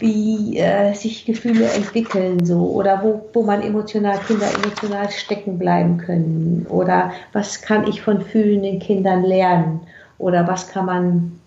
wie 0.00 0.58
äh, 0.58 0.94
sich 0.94 1.24
Gefühle 1.26 1.70
entwickeln 1.70 2.44
so 2.44 2.70
oder 2.70 3.02
wo, 3.02 3.28
wo 3.32 3.42
man 3.42 3.62
emotional 3.62 4.18
Kinder 4.26 4.46
emotional 4.52 5.10
stecken 5.10 5.58
bleiben 5.58 5.98
können 5.98 6.66
oder 6.68 7.12
was 7.32 7.62
kann 7.62 7.86
ich 7.86 8.02
von 8.02 8.22
fühlenden 8.22 8.78
Kindern 8.78 9.22
lernen 9.22 9.80
oder 10.18 10.48
was 10.48 10.68
kann 10.68 10.86
man 10.86 11.40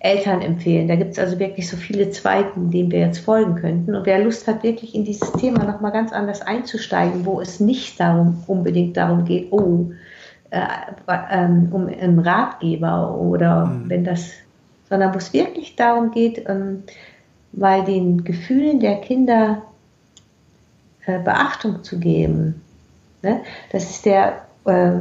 Eltern 0.00 0.40
empfehlen. 0.40 0.88
Da 0.88 0.96
gibt 0.96 1.12
es 1.12 1.18
also 1.18 1.38
wirklich 1.38 1.68
so 1.68 1.76
viele 1.76 2.10
Zweige, 2.10 2.48
denen 2.56 2.90
wir 2.90 3.00
jetzt 3.00 3.18
folgen 3.18 3.54
könnten. 3.56 3.94
Und 3.94 4.06
wer 4.06 4.24
Lust 4.24 4.48
hat, 4.48 4.62
wirklich 4.62 4.94
in 4.94 5.04
dieses 5.04 5.30
Thema 5.32 5.64
nochmal 5.64 5.92
ganz 5.92 6.10
anders 6.10 6.40
einzusteigen, 6.40 7.26
wo 7.26 7.40
es 7.40 7.60
nicht 7.60 8.00
darum 8.00 8.42
unbedingt 8.46 8.96
darum 8.96 9.26
geht, 9.26 9.52
oh, 9.52 9.90
äh, 10.50 10.66
ähm, 11.30 11.68
um 11.70 11.86
einen 11.86 12.18
Ratgeber 12.18 13.14
oder 13.14 13.66
mhm. 13.66 13.90
wenn 13.90 14.04
das, 14.04 14.30
sondern 14.88 15.12
wo 15.12 15.18
es 15.18 15.34
wirklich 15.34 15.76
darum 15.76 16.10
geht, 16.12 16.44
ähm, 16.48 16.82
bei 17.52 17.80
den 17.80 18.24
Gefühlen 18.24 18.80
der 18.80 19.00
Kinder 19.00 19.62
äh, 21.06 21.18
Beachtung 21.18 21.82
zu 21.82 21.98
geben. 21.98 22.62
Ne? 23.22 23.42
Das 23.72 23.90
ist 23.90 24.06
der 24.06 24.46
äh, 24.64 24.92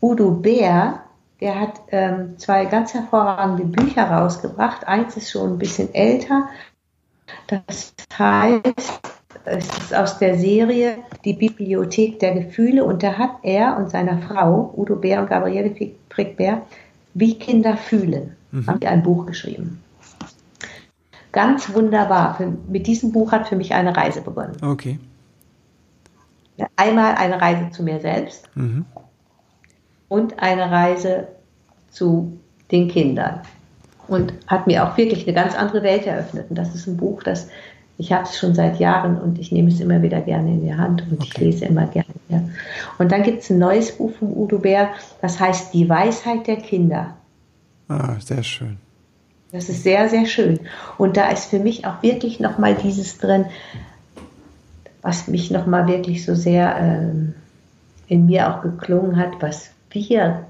Udo 0.00 0.30
Bär, 0.30 1.00
der 1.40 1.60
hat 1.60 1.80
ähm, 1.90 2.38
zwei 2.38 2.64
ganz 2.64 2.94
hervorragende 2.94 3.64
Bücher 3.64 4.10
rausgebracht. 4.10 4.86
Eins 4.88 5.16
ist 5.16 5.30
schon 5.30 5.54
ein 5.54 5.58
bisschen 5.58 5.94
älter. 5.94 6.48
Das 7.46 7.92
heißt, 8.18 9.00
es 9.44 9.64
ist 9.78 9.94
aus 9.94 10.18
der 10.18 10.38
Serie 10.38 10.98
Die 11.24 11.34
Bibliothek 11.34 12.18
der 12.20 12.34
Gefühle 12.34 12.84
und 12.84 13.02
da 13.02 13.18
hat 13.18 13.36
er 13.42 13.76
und 13.76 13.90
seine 13.90 14.18
Frau, 14.22 14.72
Udo 14.76 14.96
Bär 14.96 15.20
und 15.20 15.28
Gabriele 15.28 15.74
Frick-Bär, 16.08 16.62
Wie 17.14 17.38
Kinder 17.38 17.76
fühlen, 17.76 18.36
mhm. 18.50 18.66
haben 18.66 18.80
die 18.80 18.86
ein 18.86 19.02
Buch 19.02 19.26
geschrieben 19.26 19.82
ganz 21.36 21.72
wunderbar. 21.74 22.34
Für, 22.34 22.50
mit 22.66 22.86
diesem 22.86 23.12
Buch 23.12 23.30
hat 23.30 23.46
für 23.46 23.56
mich 23.56 23.74
eine 23.74 23.94
Reise 23.94 24.22
begonnen. 24.22 24.56
Okay. 24.62 24.98
Einmal 26.76 27.14
eine 27.16 27.40
Reise 27.40 27.70
zu 27.70 27.82
mir 27.82 28.00
selbst 28.00 28.48
mhm. 28.54 28.86
und 30.08 30.42
eine 30.42 30.70
Reise 30.70 31.28
zu 31.90 32.38
den 32.70 32.88
Kindern. 32.88 33.42
Und 34.08 34.32
hat 34.46 34.66
mir 34.66 34.84
auch 34.84 34.96
wirklich 34.96 35.26
eine 35.26 35.34
ganz 35.34 35.54
andere 35.54 35.82
Welt 35.82 36.06
eröffnet. 36.06 36.46
Und 36.48 36.56
das 36.56 36.74
ist 36.74 36.86
ein 36.86 36.96
Buch, 36.96 37.22
das 37.22 37.48
Ich 37.98 38.12
habe 38.12 38.22
es 38.22 38.38
schon 38.38 38.54
seit 38.54 38.78
Jahren 38.78 39.20
und 39.20 39.38
ich 39.38 39.52
nehme 39.52 39.68
es 39.68 39.80
immer 39.80 40.00
wieder 40.00 40.22
gerne 40.22 40.52
in 40.52 40.62
die 40.62 40.74
Hand 40.74 41.02
und 41.02 41.20
okay. 41.20 41.24
ich 41.26 41.38
lese 41.38 41.64
immer 41.66 41.86
gerne. 41.86 42.14
Ja. 42.30 42.40
Und 42.98 43.12
dann 43.12 43.22
gibt 43.22 43.42
es 43.42 43.50
ein 43.50 43.58
neues 43.58 43.92
Buch 43.92 44.12
von 44.18 44.34
Udo 44.34 44.58
Bär, 44.58 44.88
das 45.20 45.38
heißt 45.38 45.74
Die 45.74 45.86
Weisheit 45.86 46.46
der 46.46 46.56
Kinder. 46.56 47.14
Ah, 47.88 48.14
sehr 48.20 48.42
schön. 48.42 48.78
Das 49.52 49.68
ist 49.68 49.82
sehr, 49.82 50.08
sehr 50.08 50.26
schön. 50.26 50.60
Und 50.98 51.16
da 51.16 51.30
ist 51.30 51.46
für 51.46 51.58
mich 51.58 51.86
auch 51.86 52.02
wirklich 52.02 52.40
nochmal 52.40 52.74
dieses 52.74 53.18
drin, 53.18 53.46
was 55.02 55.28
mich 55.28 55.50
nochmal 55.50 55.86
wirklich 55.86 56.24
so 56.24 56.34
sehr 56.34 56.76
ähm, 56.78 57.34
in 58.08 58.26
mir 58.26 58.50
auch 58.52 58.62
geklungen 58.62 59.16
hat, 59.16 59.40
was 59.40 59.70
wir 59.90 60.46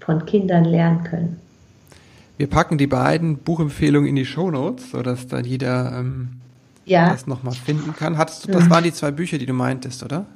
von 0.00 0.24
Kindern 0.24 0.64
lernen 0.64 1.04
können. 1.04 1.40
Wir 2.36 2.48
packen 2.48 2.78
die 2.78 2.86
beiden 2.86 3.38
Buchempfehlungen 3.38 4.08
in 4.08 4.16
die 4.16 4.24
Shownotes, 4.24 4.90
sodass 4.90 5.26
dann 5.26 5.44
jeder 5.44 5.92
ähm, 5.98 6.40
ja. 6.84 7.10
das 7.10 7.26
nochmal 7.26 7.54
finden 7.54 7.94
kann. 7.94 8.18
Hattest 8.18 8.46
du, 8.46 8.52
das 8.52 8.70
waren 8.70 8.84
die 8.84 8.92
zwei 8.92 9.10
Bücher, 9.10 9.38
die 9.38 9.46
du 9.46 9.52
meintest, 9.52 10.02
oder? 10.02 10.26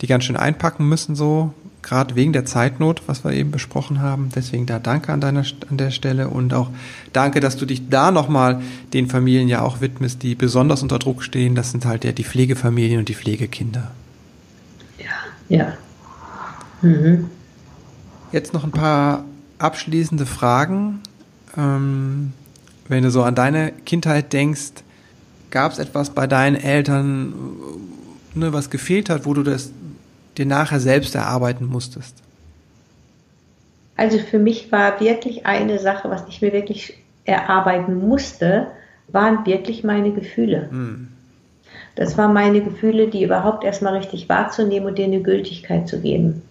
die 0.00 0.06
ganz 0.06 0.24
schön 0.24 0.36
einpacken 0.36 0.88
müssen, 0.88 1.16
so 1.16 1.52
gerade 1.86 2.16
wegen 2.16 2.32
der 2.32 2.44
Zeitnot, 2.44 3.02
was 3.06 3.24
wir 3.24 3.32
eben 3.32 3.52
besprochen 3.52 4.00
haben. 4.00 4.30
Deswegen 4.34 4.66
da 4.66 4.80
danke 4.80 5.12
an 5.12 5.20
deiner 5.20 5.44
an 5.70 5.76
der 5.76 5.92
Stelle 5.92 6.28
und 6.28 6.52
auch 6.52 6.68
danke, 7.12 7.38
dass 7.38 7.56
du 7.56 7.64
dich 7.64 7.88
da 7.88 8.10
nochmal 8.10 8.60
den 8.92 9.06
Familien 9.06 9.46
ja 9.46 9.62
auch 9.62 9.80
widmest, 9.80 10.24
die 10.24 10.34
besonders 10.34 10.82
unter 10.82 10.98
Druck 10.98 11.22
stehen. 11.22 11.54
Das 11.54 11.70
sind 11.70 11.86
halt 11.86 12.04
ja 12.04 12.10
die 12.10 12.24
Pflegefamilien 12.24 12.98
und 12.98 13.08
die 13.08 13.14
Pflegekinder. 13.14 13.92
Ja, 14.98 15.56
ja. 15.56 15.72
Mhm. 16.82 17.30
Jetzt 18.32 18.52
noch 18.52 18.64
ein 18.64 18.72
paar 18.72 19.24
abschließende 19.58 20.26
Fragen. 20.26 21.02
Ähm, 21.56 22.32
wenn 22.88 23.04
du 23.04 23.12
so 23.12 23.22
an 23.22 23.36
deine 23.36 23.70
Kindheit 23.84 24.32
denkst, 24.32 24.72
gab 25.50 25.70
es 25.70 25.78
etwas 25.78 26.10
bei 26.10 26.26
deinen 26.26 26.56
Eltern, 26.56 27.32
ne, 28.34 28.52
was 28.52 28.70
gefehlt 28.70 29.08
hat, 29.08 29.24
wo 29.24 29.34
du 29.34 29.44
das 29.44 29.70
dir 30.38 30.46
nachher 30.46 30.80
selbst 30.80 31.14
erarbeiten 31.14 31.66
musstest? 31.66 32.16
Also 33.96 34.18
für 34.18 34.38
mich 34.38 34.70
war 34.72 35.00
wirklich 35.00 35.46
eine 35.46 35.78
Sache, 35.78 36.10
was 36.10 36.24
ich 36.28 36.42
mir 36.42 36.52
wirklich 36.52 36.94
erarbeiten 37.24 38.06
musste, 38.06 38.68
waren 39.08 39.46
wirklich 39.46 39.84
meine 39.84 40.12
Gefühle. 40.12 40.68
Hm. 40.70 41.08
Das 41.94 42.18
waren 42.18 42.34
meine 42.34 42.60
Gefühle, 42.60 43.08
die 43.08 43.24
überhaupt 43.24 43.64
erstmal 43.64 43.96
richtig 43.96 44.28
wahrzunehmen 44.28 44.86
und 44.86 44.98
denen 44.98 45.14
eine 45.14 45.22
Gültigkeit 45.22 45.88
zu 45.88 46.00
geben. 46.00 46.42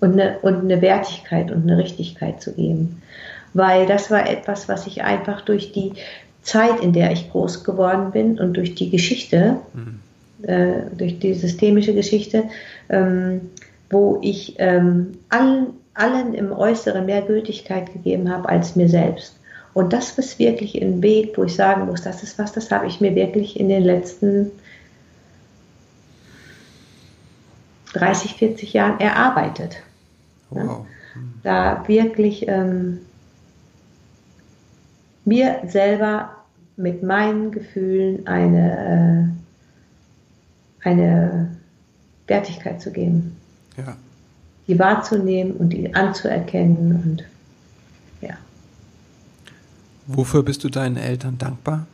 Und 0.00 0.12
eine, 0.12 0.38
und 0.40 0.60
eine 0.60 0.80
Wertigkeit 0.80 1.50
und 1.50 1.62
eine 1.62 1.78
Richtigkeit 1.78 2.40
zu 2.40 2.54
geben. 2.54 3.02
Weil 3.54 3.86
das 3.86 4.10
war 4.10 4.28
etwas, 4.28 4.68
was 4.68 4.86
ich 4.86 5.02
einfach 5.02 5.42
durch 5.42 5.72
die 5.72 5.92
Zeit, 6.42 6.80
in 6.80 6.92
der 6.92 7.12
ich 7.12 7.30
groß 7.30 7.64
geworden 7.64 8.10
bin 8.12 8.38
und 8.38 8.54
durch 8.54 8.74
die 8.74 8.90
Geschichte, 8.90 9.58
hm. 9.74 10.00
Äh, 10.42 10.82
durch 10.96 11.18
die 11.18 11.34
systemische 11.34 11.94
Geschichte, 11.94 12.44
ähm, 12.88 13.50
wo 13.90 14.18
ich 14.22 14.56
ähm, 14.58 15.12
allen, 15.28 15.74
allen 15.94 16.34
im 16.34 16.52
Äußeren 16.52 17.06
mehr 17.06 17.22
Gültigkeit 17.22 17.92
gegeben 17.92 18.30
habe 18.30 18.48
als 18.48 18.76
mir 18.76 18.88
selbst. 18.88 19.36
Und 19.74 19.92
das 19.92 20.18
ist 20.18 20.38
wirklich 20.38 20.80
ein 20.80 21.02
Weg, 21.02 21.36
wo 21.36 21.44
ich 21.44 21.54
sagen 21.54 21.86
muss, 21.86 22.02
das 22.02 22.22
ist 22.22 22.38
was, 22.38 22.52
das 22.52 22.70
habe 22.70 22.86
ich 22.86 23.00
mir 23.00 23.14
wirklich 23.14 23.58
in 23.58 23.68
den 23.68 23.82
letzten 23.82 24.50
30, 27.94 28.34
40 28.34 28.72
Jahren 28.72 29.00
erarbeitet. 29.00 29.76
Wow. 30.50 30.86
Da 31.42 31.84
wirklich 31.86 32.48
ähm, 32.48 33.00
mir 35.24 35.60
selber 35.66 36.30
mit 36.76 37.02
meinen 37.02 37.50
Gefühlen 37.50 38.26
eine, 38.26 39.30
äh, 39.30 39.31
eine 40.82 41.48
Wertigkeit 42.26 42.80
zu 42.80 42.90
geben. 42.92 43.36
Ja. 43.76 43.96
Die 44.68 44.78
wahrzunehmen 44.78 45.52
und 45.52 45.70
die 45.70 45.94
anzuerkennen 45.94 47.02
und 47.04 47.24
ja. 48.20 48.34
Wofür 50.06 50.42
bist 50.42 50.62
du 50.64 50.68
deinen 50.68 50.96
Eltern 50.96 51.38
dankbar? 51.38 51.86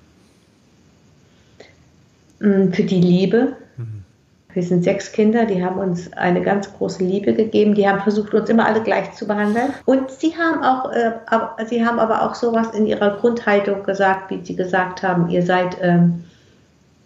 Mm, 2.41 2.73
für 2.73 2.85
die 2.85 3.01
Liebe. 3.01 3.57
Mhm. 3.77 4.05
Wir 4.53 4.63
sind 4.63 4.83
sechs 4.83 5.13
Kinder, 5.13 5.45
die 5.45 5.63
haben 5.63 5.79
uns 5.79 6.13
eine 6.15 6.43
ganz 6.43 6.73
große 6.73 7.05
Liebe 7.05 7.35
gegeben. 7.35 7.75
Die 7.75 7.87
haben 7.89 8.01
versucht, 8.01 8.35
uns 8.35 8.49
immer 8.49 8.67
alle 8.67 8.83
gleich 8.83 9.13
zu 9.13 9.27
behandeln. 9.27 9.73
Und 9.85 10.11
sie 10.11 10.35
haben 10.37 10.63
auch, 10.65 10.91
äh, 10.93 11.67
sie 11.69 11.85
haben 11.85 11.99
aber 11.99 12.23
auch 12.23 12.35
sowas 12.35 12.69
in 12.75 12.87
ihrer 12.87 13.17
Grundhaltung 13.19 13.83
gesagt, 13.83 14.31
wie 14.31 14.45
sie 14.45 14.57
gesagt 14.57 15.03
haben, 15.03 15.29
ihr 15.31 15.45
seid 15.45 15.77
ähm, 15.81 16.25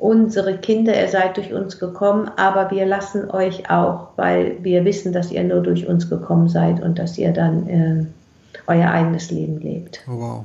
unsere 0.03 0.59
Kinder, 0.59 1.01
ihr 1.01 1.09
seid 1.09 1.37
durch 1.37 1.53
uns 1.53 1.79
gekommen, 1.79 2.29
aber 2.37 2.73
wir 2.73 2.85
lassen 2.87 3.31
euch 3.31 3.71
auch, 3.71 4.09
weil 4.17 4.57
wir 4.61 4.85
wissen, 4.85 5.13
dass 5.13 5.31
ihr 5.31 5.45
nur 5.45 5.61
durch 5.61 5.87
uns 5.87 6.11
gekommen 6.11 6.49
seid 6.49 6.83
und 6.83 6.99
dass 6.99 7.17
ihr 7.19 7.33
dann 7.33 7.69
äh, 7.69 8.05
euer 8.67 8.91
eigenes 8.91 9.31
Leben 9.31 9.61
lebt. 9.61 10.01
Oh, 10.09 10.19
wow. 10.19 10.45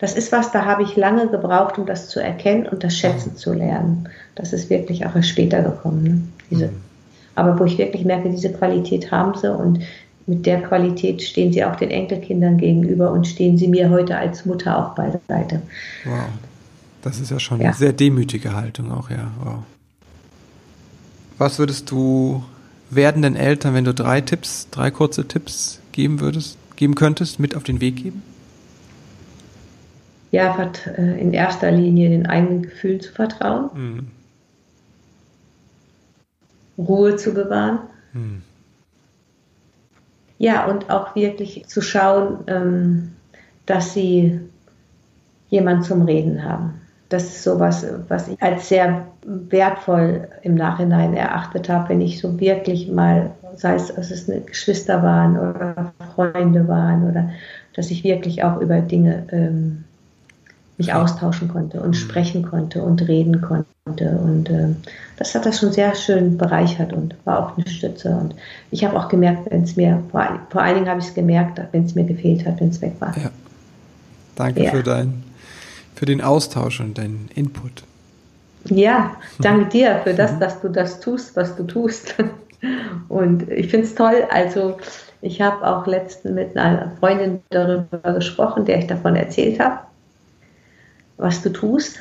Das 0.00 0.16
ist 0.16 0.32
was, 0.32 0.50
da 0.50 0.64
habe 0.64 0.82
ich 0.82 0.96
lange 0.96 1.28
gebraucht, 1.28 1.78
um 1.78 1.86
das 1.86 2.08
zu 2.08 2.20
erkennen 2.20 2.66
und 2.66 2.82
das 2.82 2.96
Schätzen 2.96 3.36
zu 3.36 3.52
lernen. 3.52 4.08
Das 4.34 4.52
ist 4.52 4.68
wirklich 4.68 5.06
auch 5.06 5.14
erst 5.14 5.28
später 5.28 5.62
gekommen. 5.62 6.02
Ne? 6.02 6.20
Diese, 6.50 6.66
mhm. 6.66 6.80
Aber 7.36 7.58
wo 7.58 7.64
ich 7.64 7.78
wirklich 7.78 8.04
merke, 8.04 8.30
diese 8.30 8.52
Qualität 8.52 9.12
haben 9.12 9.38
sie 9.38 9.52
und 9.52 9.80
mit 10.26 10.44
der 10.44 10.60
Qualität 10.62 11.22
stehen 11.22 11.52
sie 11.52 11.64
auch 11.64 11.76
den 11.76 11.90
Enkelkindern 11.90 12.58
gegenüber 12.58 13.12
und 13.12 13.26
stehen 13.26 13.58
sie 13.58 13.68
mir 13.68 13.90
heute 13.90 14.16
als 14.16 14.44
Mutter 14.44 14.76
auch 14.76 14.94
beiseite. 14.94 15.62
Wow. 16.04 16.26
Das 17.08 17.20
ist 17.20 17.30
ja 17.30 17.40
schon 17.40 17.60
ja. 17.60 17.68
eine 17.68 17.74
sehr 17.74 17.94
demütige 17.94 18.54
Haltung 18.54 18.92
auch, 18.92 19.08
ja. 19.08 19.30
Wow. 19.42 19.62
Was 21.38 21.58
würdest 21.58 21.90
du 21.90 22.44
werdenden 22.90 23.34
Eltern, 23.34 23.72
wenn 23.72 23.84
du 23.84 23.94
drei 23.94 24.20
Tipps, 24.20 24.68
drei 24.70 24.90
kurze 24.90 25.26
Tipps 25.26 25.80
geben 25.92 26.20
würdest, 26.20 26.58
geben 26.76 26.94
könntest, 26.94 27.40
mit 27.40 27.56
auf 27.56 27.62
den 27.62 27.80
Weg 27.80 27.96
geben? 27.96 28.22
Ja, 30.32 30.70
äh, 30.84 31.18
in 31.18 31.32
erster 31.32 31.70
Linie 31.70 32.10
den 32.10 32.26
eigenen 32.26 32.64
Gefühlen 32.64 33.00
zu 33.00 33.10
vertrauen, 33.10 33.70
mhm. 33.72 34.06
Ruhe 36.76 37.16
zu 37.16 37.32
bewahren. 37.32 37.78
Mhm. 38.12 38.42
Ja, 40.36 40.66
und 40.66 40.90
auch 40.90 41.14
wirklich 41.14 41.64
zu 41.68 41.80
schauen, 41.80 42.44
ähm, 42.48 43.12
dass 43.64 43.94
sie 43.94 44.40
jemand 45.48 45.86
zum 45.86 46.02
Reden 46.02 46.44
haben. 46.44 46.82
Das 47.08 47.24
ist 47.24 47.42
sowas, 47.42 47.86
was 48.08 48.28
ich 48.28 48.42
als 48.42 48.68
sehr 48.68 49.06
wertvoll 49.24 50.28
im 50.42 50.54
Nachhinein 50.54 51.14
erachtet 51.14 51.68
habe, 51.68 51.88
wenn 51.88 52.00
ich 52.02 52.20
so 52.20 52.38
wirklich 52.38 52.90
mal, 52.90 53.30
sei 53.56 53.76
es, 53.76 53.94
dass 53.94 54.10
es 54.10 54.30
Geschwister 54.46 55.02
waren 55.02 55.38
oder 55.38 55.92
Freunde 56.14 56.68
waren 56.68 57.08
oder 57.08 57.30
dass 57.74 57.90
ich 57.90 58.04
wirklich 58.04 58.44
auch 58.44 58.60
über 58.60 58.80
Dinge 58.80 59.24
ähm, 59.30 59.84
mich 60.78 60.94
austauschen 60.94 61.48
konnte 61.48 61.80
und 61.80 61.90
mhm. 61.90 61.94
sprechen 61.94 62.42
konnte 62.42 62.82
und 62.82 63.06
reden 63.08 63.40
konnte. 63.40 63.66
Und 63.84 64.48
äh, 64.48 64.68
das 65.16 65.34
hat 65.34 65.44
das 65.44 65.58
schon 65.58 65.72
sehr 65.72 65.94
schön 65.94 66.38
bereichert 66.38 66.92
und 66.92 67.16
war 67.24 67.40
auch 67.40 67.56
eine 67.56 67.68
Stütze. 67.68 68.10
Und 68.10 68.34
ich 68.70 68.84
habe 68.84 68.98
auch 68.98 69.08
gemerkt, 69.08 69.50
wenn 69.50 69.64
es 69.64 69.76
mir, 69.76 70.02
vor, 70.12 70.26
vor 70.50 70.62
allen 70.62 70.76
Dingen 70.76 70.88
habe 70.88 71.00
ich 71.00 71.08
es 71.08 71.14
gemerkt, 71.14 71.60
wenn 71.72 71.84
es 71.84 71.94
mir 71.94 72.04
gefehlt 72.04 72.46
hat, 72.46 72.60
wenn 72.60 72.68
es 72.68 72.80
weg 72.80 72.94
war. 73.00 73.16
Ja. 73.18 73.30
Danke 74.36 74.64
ja. 74.64 74.70
für, 74.70 74.84
dein, 74.84 75.24
für 75.98 76.06
den 76.06 76.20
Austausch 76.20 76.78
und 76.78 76.96
deinen 76.96 77.28
Input. 77.34 77.82
Ja, 78.66 79.16
danke 79.40 79.68
dir 79.72 80.00
für 80.04 80.14
das, 80.14 80.32
mhm. 80.32 80.40
dass 80.40 80.60
du 80.60 80.68
das 80.68 81.00
tust, 81.00 81.34
was 81.36 81.56
du 81.56 81.64
tust. 81.64 82.14
Und 83.08 83.48
ich 83.50 83.68
finde 83.68 83.86
es 83.86 83.94
toll. 83.94 84.24
Also, 84.30 84.78
ich 85.22 85.40
habe 85.40 85.64
auch 85.64 85.86
letztens 85.86 86.34
mit 86.34 86.56
einer 86.56 86.90
Freundin 86.98 87.40
darüber 87.50 88.14
gesprochen, 88.14 88.64
der 88.64 88.80
ich 88.80 88.88
davon 88.88 89.14
erzählt 89.14 89.60
habe, 89.60 89.78
was 91.18 91.40
du 91.42 91.50
tust 91.50 92.00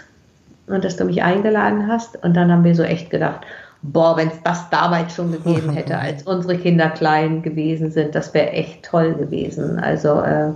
und 0.66 0.84
dass 0.84 0.98
du 0.98 1.06
mich 1.06 1.22
eingeladen 1.22 1.88
hast. 1.88 2.24
Und 2.24 2.34
dann 2.36 2.52
haben 2.52 2.64
wir 2.64 2.74
so 2.74 2.82
echt 2.82 3.12
gedacht, 3.12 3.42
boah, 3.84 4.18
wenn 4.18 4.30
es 4.30 4.42
das 4.44 4.68
damals 4.72 5.16
schon 5.16 5.32
gegeben 5.32 5.70
hätte, 5.72 5.98
als 6.00 6.24
unsere 6.24 6.58
Kinder 6.58 6.90
klein 6.90 7.44
gewesen 7.44 7.92
sind, 7.92 8.16
das 8.16 8.34
wäre 8.34 8.50
echt 8.50 8.84
toll 8.84 9.14
gewesen. 9.14 9.80
Also 9.80 10.22
äh, 10.22 10.52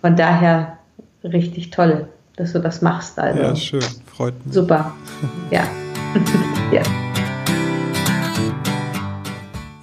von 0.00 0.16
daher 0.16 0.76
richtig 1.22 1.70
toll, 1.70 2.08
dass 2.38 2.52
du 2.52 2.60
das 2.60 2.82
machst. 2.82 3.18
Also, 3.18 3.42
ja, 3.42 3.56
schön, 3.56 3.82
freut 4.06 4.34
mich. 4.44 4.54
Super, 4.54 4.94
ja. 5.50 5.66
ja. 6.72 6.82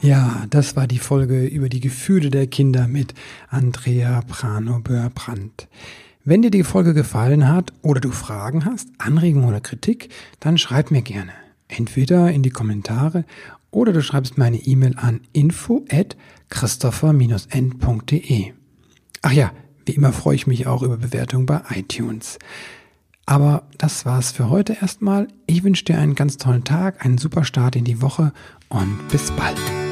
Ja, 0.02 0.46
das 0.52 0.76
war 0.76 0.86
die 0.86 1.00
Folge 1.00 1.46
über 1.46 1.68
die 1.68 1.80
Gefühle 1.80 2.30
der 2.30 2.46
Kinder 2.46 2.88
mit 2.88 3.16
Andrea 3.50 4.22
Prano-Böhr-Brandt. 4.22 5.68
Wenn 6.24 6.44
dir 6.44 6.52
die 6.52 6.64
Folge 6.64 6.94
gefallen 6.94 7.48
hat 7.48 7.74
oder 7.82 8.02
du 8.02 8.12
Fragen 8.12 8.66
hast, 8.66 8.90
Anregungen 9.00 9.50
oder 9.50 9.62
Kritik, 9.62 10.10
dann 10.40 10.60
schreib 10.60 10.92
mir 10.92 11.02
gerne. 11.02 11.32
Entweder 11.68 12.32
in 12.32 12.44
die 12.44 12.52
Kommentare 12.52 13.26
oder 13.72 13.94
du 13.94 14.02
schreibst 14.02 14.38
meine 14.38 14.58
E-Mail 14.58 14.94
an 14.98 15.22
info 15.34 15.84
at 15.92 16.16
christopher-n.de. 16.50 18.54
Ach 19.24 19.32
ja, 19.32 19.52
wie 19.86 19.94
immer 19.94 20.12
freue 20.14 20.36
ich 20.36 20.48
mich 20.48 20.68
auch 20.68 20.84
über 20.84 20.98
Bewertungen 20.98 21.46
bei 21.46 21.62
iTunes. 21.70 22.40
Aber 23.26 23.64
das 23.78 24.06
war's 24.06 24.32
für 24.32 24.50
heute 24.50 24.78
erstmal. 24.80 25.28
Ich 25.48 25.64
wünsche 25.64 25.86
dir 25.86 25.98
einen 25.98 26.16
ganz 26.16 26.38
tollen 26.38 26.64
Tag, 26.64 27.04
einen 27.04 27.18
super 27.18 27.44
Start 27.44 27.76
in 27.76 27.84
die 27.84 28.02
Woche 28.02 28.34
und 28.70 29.08
bis 29.10 29.32
bald. 29.32 29.85